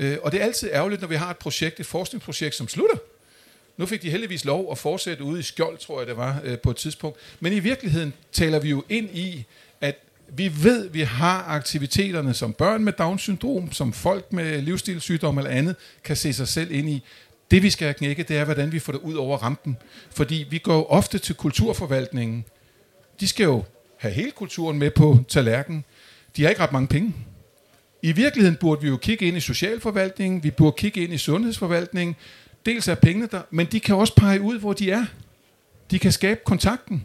[0.02, 2.96] Øh, og det er altid ærgerligt, når vi har et projekt, et forskningsprojekt, som slutter.
[3.76, 6.58] Nu fik de heldigvis lov at fortsætte ude i Skjold, tror jeg det var, øh,
[6.58, 7.18] på et tidspunkt.
[7.40, 9.44] Men i virkeligheden taler vi jo ind i,
[9.80, 9.96] at
[10.28, 15.50] vi ved, at vi har aktiviteterne, som børn med Down-syndrom, som folk med livsstilssygdom eller
[15.50, 17.02] andet, kan se sig selv ind i.
[17.50, 19.76] Det vi skal have knækket, det er, hvordan vi får det ud over rampen.
[20.10, 22.44] Fordi vi går jo ofte til kulturforvaltningen.
[23.20, 23.64] De skal jo
[23.96, 25.84] have hele kulturen med på tallerkenen.
[26.36, 27.14] De har ikke ret mange penge.
[28.02, 32.16] I virkeligheden burde vi jo kigge ind i socialforvaltningen, vi burde kigge ind i sundhedsforvaltningen.
[32.66, 35.04] Dels er pengene der, men de kan også pege ud, hvor de er.
[35.90, 37.04] De kan skabe kontakten.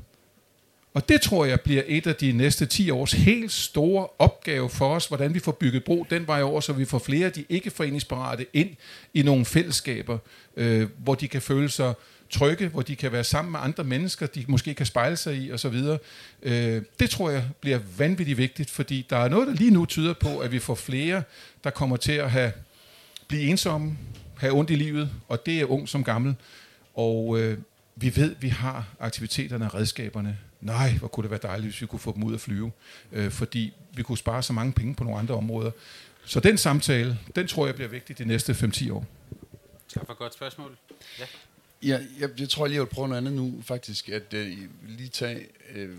[0.98, 4.96] Og det tror jeg bliver et af de næste 10 års helt store opgave for
[4.96, 7.46] os, hvordan vi får bygget bro den vej over, så vi får flere af de
[7.50, 8.70] ikke-foreningsparate ind
[9.14, 10.18] i nogle fællesskaber,
[10.56, 11.94] øh, hvor de kan føle sig
[12.30, 15.52] trygge, hvor de kan være sammen med andre mennesker, de måske kan spejle sig i
[15.52, 15.76] osv.
[16.44, 20.14] Øh, det tror jeg bliver vanvittigt vigtigt, fordi der er noget, der lige nu tyder
[20.14, 21.24] på, at vi får flere,
[21.64, 22.52] der kommer til at have,
[23.28, 23.98] blive ensomme,
[24.38, 26.36] have ondt i livet, og det er ung som gammel.
[26.94, 27.58] Og øh,
[27.96, 30.38] vi ved, vi har aktiviteterne og redskaberne.
[30.62, 32.72] Nej, hvor kunne det være dejligt, hvis vi kunne få dem ud at flyve.
[33.12, 35.72] Øh, fordi vi kunne spare så mange penge på nogle andre områder.
[36.26, 39.06] Så den samtale, den tror jeg bliver vigtig de næste 5-10 år.
[39.94, 40.78] Tak for et godt spørgsmål.
[41.20, 41.26] Ja.
[41.84, 44.10] Ja, jeg, jeg tror lige, jeg vil prøve noget andet nu, faktisk.
[44.10, 44.40] At uh,
[44.88, 45.90] lige tage uh,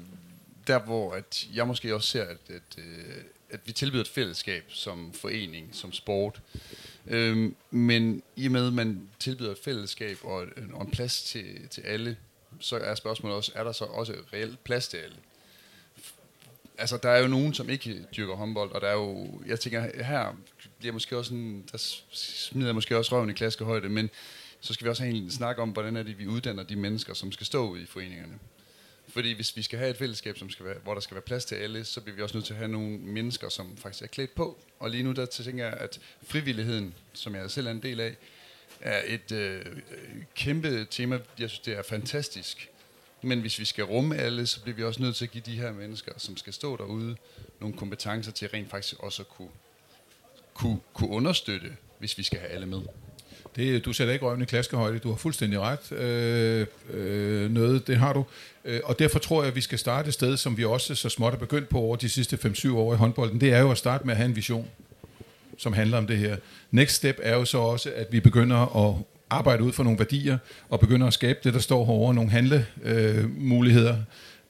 [0.67, 3.15] der, hvor at jeg måske også ser, at, at, uh,
[3.51, 6.41] at vi tilbyder et fællesskab som forening, som sport.
[7.05, 11.69] Uh, men i og med, at man tilbyder et fællesskab og, og en plads til,
[11.69, 12.17] til alle,
[12.61, 15.17] så er spørgsmålet også, er der så også reelt plads til alle?
[16.79, 20.05] Altså, der er jo nogen, som ikke dyrker håndbold, og der er jo, jeg tænker,
[20.05, 20.37] her
[20.79, 21.79] bliver måske også en, der
[22.13, 24.11] smider måske også røven i klaskehøjde, men
[24.61, 27.15] så skal vi også have en snak om, hvordan er det, vi uddanner de mennesker,
[27.15, 28.39] som skal stå ude i foreningerne.
[29.09, 31.45] Fordi hvis vi skal have et fællesskab, som skal være, hvor der skal være plads
[31.45, 34.07] til alle, så bliver vi også nødt til at have nogle mennesker, som faktisk er
[34.07, 34.59] klædt på.
[34.79, 38.17] Og lige nu der tænker jeg, at frivilligheden, som jeg selv er en del af,
[38.81, 39.65] er et øh,
[40.35, 41.19] kæmpe tema.
[41.39, 42.71] Jeg synes, det er fantastisk.
[43.23, 45.57] Men hvis vi skal rumme alle, så bliver vi også nødt til at give de
[45.57, 47.17] her mennesker, som skal stå derude,
[47.61, 49.49] nogle kompetencer til rent faktisk også at kunne,
[50.55, 52.81] kunne, kunne understøtte, hvis vi skal have alle med.
[53.57, 55.93] Det, du sætter ikke røven i klaskehøjde, du har fuldstændig ret.
[55.93, 58.25] Øh, øh, noget, det har du.
[58.65, 61.09] Øh, og derfor tror jeg, at vi skal starte et sted, som vi også så
[61.09, 63.41] småt er begyndt på over de sidste 5-7 år i håndbolden.
[63.41, 64.69] Det er jo at starte med at have en vision,
[65.59, 66.37] som handler om det her.
[66.71, 68.95] Next step er jo så også, at vi begynder at
[69.31, 70.39] arbejde ud for nogle værdier,
[70.69, 73.97] og begynder at skabe det, der står herovre, nogle handlemuligheder.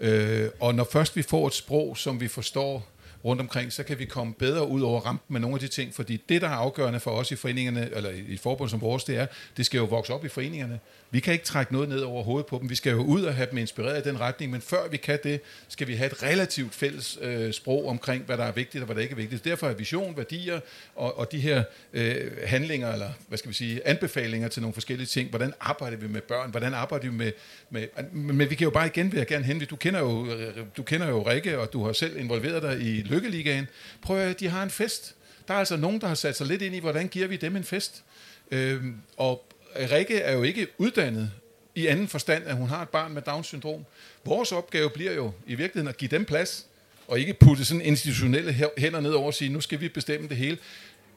[0.00, 2.88] Øh, og når først vi får et sprog, som vi forstår,
[3.24, 5.94] rundt omkring, så kan vi komme bedre ud over rampen med nogle af de ting,
[5.94, 9.16] fordi det, der er afgørende for os i foreningerne, eller i forbund som vores, det
[9.16, 10.80] er, det skal jo vokse op i foreningerne.
[11.10, 12.70] Vi kan ikke trække noget ned over hovedet på dem.
[12.70, 15.18] Vi skal jo ud og have dem inspireret i den retning, men før vi kan
[15.24, 18.86] det, skal vi have et relativt fælles øh, sprog omkring, hvad der er vigtigt og
[18.86, 19.44] hvad der ikke er vigtigt.
[19.44, 20.60] Derfor er vision, værdier
[20.96, 21.62] og, og de her
[21.92, 25.28] øh, handlinger, eller hvad skal vi sige, anbefalinger til nogle forskellige ting.
[25.30, 26.50] Hvordan arbejder vi med børn?
[26.50, 27.32] Hvordan arbejder vi med...
[27.70, 30.56] med men vi kan jo bare igen, vil jeg gerne henvise, du kender jo, øh,
[30.76, 33.68] du kender jo Rikke, og du har selv involveret dig i Lykkeligaen.
[34.02, 35.14] Prøv at de har en fest.
[35.48, 37.56] Der er altså nogen, der har sat sig lidt ind i, hvordan giver vi dem
[37.56, 38.04] en fest?
[38.50, 38.84] Øh,
[39.16, 41.30] og Rikke er jo ikke uddannet
[41.74, 43.84] i anden forstand, at hun har et barn med Down-syndrom.
[44.24, 46.66] Vores opgave bliver jo i virkeligheden at give dem plads,
[47.06, 50.36] og ikke putte sådan institutionelle hænder ned over og sige, nu skal vi bestemme det
[50.36, 50.58] hele.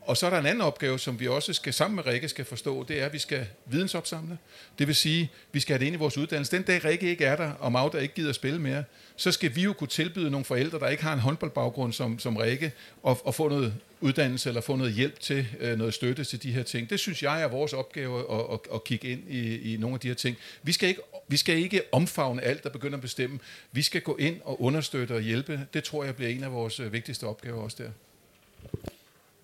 [0.02, 2.45] Og så er der en anden opgave, som vi også skal sammen med Rikke skal
[2.45, 4.38] forstå, det er, at vi skal vidensopsamle.
[4.80, 6.56] Det vil sige, at vi skal have det ind i vores uddannelse.
[6.56, 8.84] Den dag Rikke ikke er der, og Magda ikke gider at spille mere,
[9.16, 12.38] så skal vi jo kunne tilbyde nogle forældre, der ikke har en håndboldbaggrund som, som
[12.38, 12.72] Rikke,
[13.04, 16.52] og, og få noget uddannelse eller få noget hjælp til, øh, noget støtte til de
[16.52, 16.89] her ting.
[16.89, 19.99] Det synes jeg er vores opgave at, at, at kigge ind i, i nogle af
[19.99, 20.38] de her ting.
[20.64, 23.39] Vi skal, ikke, vi skal ikke omfavne alt, der begynder at bestemme.
[23.72, 25.68] Vi skal gå ind og understøtte og hjælpe.
[25.74, 27.89] Det tror jeg bliver en af vores øh, vigtigste opgaver også der.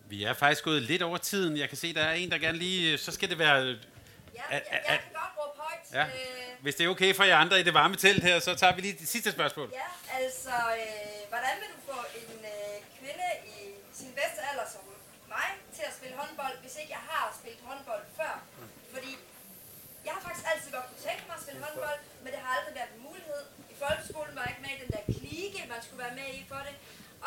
[0.09, 1.57] Vi er faktisk gået lidt over tiden.
[1.57, 2.97] Jeg kan se, der er en, der gerne lige...
[2.97, 3.57] Så skal det være...
[4.39, 5.85] Ja, At- jeg, jeg kan godt råbe højt.
[5.99, 6.05] Ja.
[6.05, 8.73] Øh, Hvis det er okay for jer andre i det varme telt her, så tager
[8.75, 9.67] vi lige det sidste spørgsmål.
[9.83, 9.89] ja,
[10.21, 13.57] altså, øh, hvordan vil du få en øh, kvinde i
[13.99, 14.81] sin bedste alder som
[15.35, 18.33] mig til at spille håndbold, hvis ikke jeg har spillet håndbold før?
[18.93, 19.11] Fordi
[20.05, 22.73] jeg har faktisk altid godt kunne tænke mig at spille håndbold, men det har aldrig
[22.79, 23.41] været en mulighed.
[23.73, 26.41] I folkeskolen var jeg ikke med i den der klike, man skulle være med i
[26.51, 26.75] for det.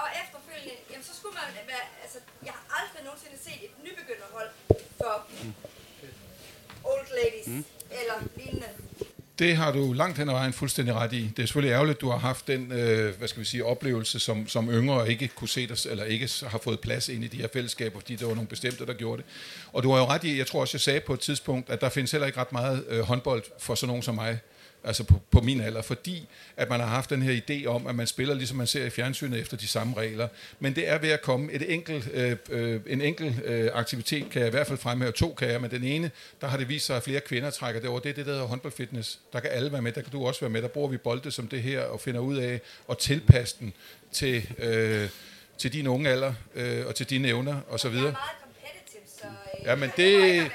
[0.03, 4.51] Og efterfølgende, jamen så skulle man være, altså, jeg har aldrig nogensinde set et nybegynderhold
[5.01, 5.14] for
[6.84, 7.64] old ladies mm.
[8.01, 8.68] eller lignende.
[9.38, 11.22] Det har du langt hen ad vejen fuldstændig ret i.
[11.36, 14.20] Det er selvfølgelig ærgerligt, at du har haft den øh, hvad skal vi sige, oplevelse
[14.20, 17.36] som, som yngre ikke kunne se dig, eller ikke har fået plads ind i de
[17.36, 19.30] her fællesskaber, fordi der var nogle bestemte, der gjorde det.
[19.72, 21.80] Og du har jo ret i, jeg tror også, jeg sagde på et tidspunkt, at
[21.80, 24.38] der findes heller ikke ret meget øh, håndbold for sådan nogen som mig,
[24.85, 27.95] altså på, på min alder, fordi at man har haft den her idé om, at
[27.95, 30.28] man spiller ligesom man ser i fjernsynet efter de samme regler.
[30.61, 34.41] Men det er ved at komme et enkelt, øh, øh, en enkelt øh, aktivitet, kan
[34.41, 36.11] jeg i hvert fald fremhæve to kan jeg, men den ene,
[36.41, 38.01] der har det vist sig, at flere kvinder trækker det over.
[38.01, 39.18] Det er det, der hedder håndboldfitness.
[39.33, 40.62] Der kan alle være med, der kan du også være med.
[40.62, 42.61] Der bruger vi bolde som det her og finder ud af
[42.91, 43.72] at tilpasse den
[44.12, 45.09] til, øh,
[45.59, 47.72] til din unge alder øh, og til dine evner osv.
[47.72, 47.89] Og så...
[47.89, 48.14] videre.
[49.64, 50.50] Ja, men jeg det,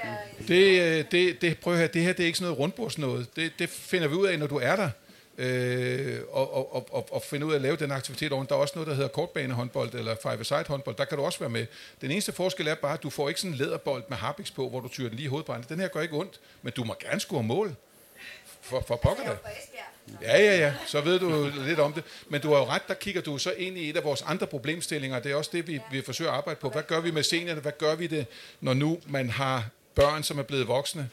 [0.48, 3.36] det, det, det, prøv at høre, det her det er ikke sådan noget rundbords noget.
[3.36, 4.90] Det, det finder vi ud af, når du er der.
[5.38, 8.46] Øh, og, og, og, og, og finde ud af at lave den aktivitet oven.
[8.48, 10.96] Der er også noget, der hedder kortbanehåndbold eller five-a-side håndbold.
[10.96, 11.66] Der kan du også være med.
[12.00, 14.68] Den eneste forskel er bare, at du får ikke sådan en læderbold med harpiks på,
[14.68, 15.68] hvor du tyrer den lige i hovedbrændet.
[15.68, 17.74] Den her gør ikke ondt, men du må gerne score mål.
[18.66, 19.48] For, for pokker Jeg da.
[20.22, 20.74] Ja, ja, ja.
[20.86, 22.04] Så ved du lidt om det.
[22.28, 24.46] Men du har jo ret, der kigger du så ind i et af vores andre
[24.46, 25.18] problemstillinger.
[25.18, 26.68] Det er også det, vi, vi forsøger at arbejde på.
[26.68, 27.60] Hvad gør vi med seniorerne?
[27.60, 28.26] Hvad gør vi det,
[28.60, 31.10] når nu man har børn, som er blevet voksne?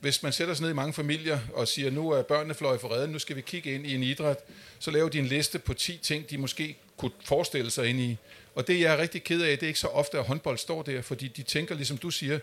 [0.00, 2.92] Hvis man sætter sig ned i mange familier og siger, nu er børnene fløjet for
[2.94, 4.38] redden, nu skal vi kigge ind i en idræt,
[4.78, 8.16] så laver de en liste på 10 ting, de måske kunne forestille sig ind i.
[8.54, 10.82] Og det, jeg er rigtig ked af, det er ikke så ofte, at håndbold står
[10.82, 12.38] der, fordi de tænker, ligesom du siger,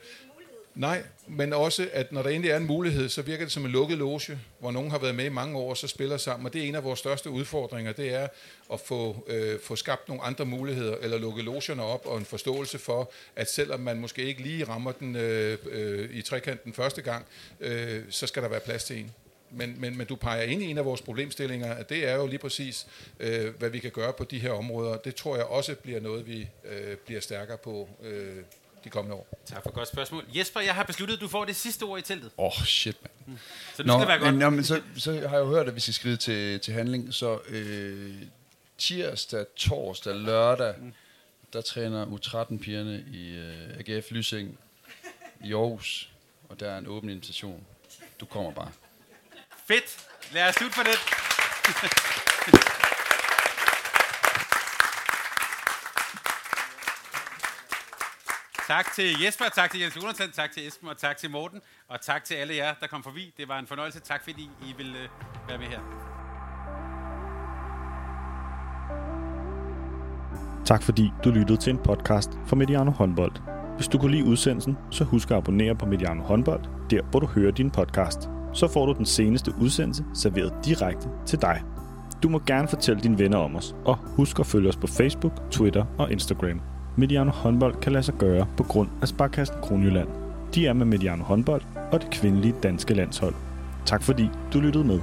[0.75, 3.71] Nej, men også, at når der endelig er en mulighed, så virker det som en
[3.71, 6.45] lukket loge, hvor nogen har været med i mange år og så spiller sammen.
[6.45, 8.27] Og det er en af vores største udfordringer, det er
[8.73, 12.79] at få, øh, få skabt nogle andre muligheder, eller lukke logerne op, og en forståelse
[12.79, 17.25] for, at selvom man måske ikke lige rammer den øh, øh, i trekanten første gang,
[17.59, 19.11] øh, så skal der være plads til en.
[19.51, 22.27] Men, men, men du peger ind i en af vores problemstillinger, at det er jo
[22.27, 22.87] lige præcis,
[23.19, 24.97] øh, hvad vi kan gøre på de her områder.
[24.97, 28.37] Det tror jeg også bliver noget, vi øh, bliver stærkere på øh,
[28.83, 29.27] de kommende år.
[29.45, 30.25] Tak for et godt spørgsmål.
[30.35, 32.31] Jesper, jeg har besluttet, at du får det sidste ord i teltet.
[32.37, 33.37] Åh, oh, shit, mand.
[33.75, 34.35] Så nu skal det være godt.
[34.35, 37.13] Nå, men så, så har jeg jo hørt, at vi skal skride til, til handling.
[37.13, 38.15] Så øh,
[38.77, 40.75] tirsdag, torsdag, lørdag,
[41.53, 44.59] der træner U13-pigerne i øh, AGF Lysing
[45.43, 46.09] i Aarhus.
[46.49, 47.65] Og der er en åben invitation.
[48.19, 48.71] Du kommer bare.
[49.67, 50.07] Fedt.
[50.33, 50.99] Lad os slutte for det.
[58.67, 61.61] tak til Jesper, tak til Jens Jonathan, tak til Esben og tak til Morten.
[61.87, 63.33] Og tak til alle jer, der kom forbi.
[63.37, 63.99] Det var en fornøjelse.
[63.99, 65.09] Tak fordi I ville øh,
[65.47, 65.79] være med her.
[70.65, 73.31] Tak fordi du lyttede til en podcast fra Mediano Håndbold.
[73.75, 77.27] Hvis du kunne lide udsendelsen, så husk at abonnere på Mediano Håndbold, der hvor du
[77.27, 78.29] hører din podcast.
[78.53, 81.63] Så får du den seneste udsendelse serveret direkte til dig.
[82.23, 85.51] Du må gerne fortælle dine venner om os, og husk at følge os på Facebook,
[85.51, 86.72] Twitter og Instagram.
[86.95, 90.07] Mediano Håndbold kan lade sig gøre på grund af Sparkassen Kronjylland.
[90.55, 93.33] De er med Mediano Håndbold og det kvindelige danske landshold.
[93.85, 94.99] Tak fordi du lyttede med.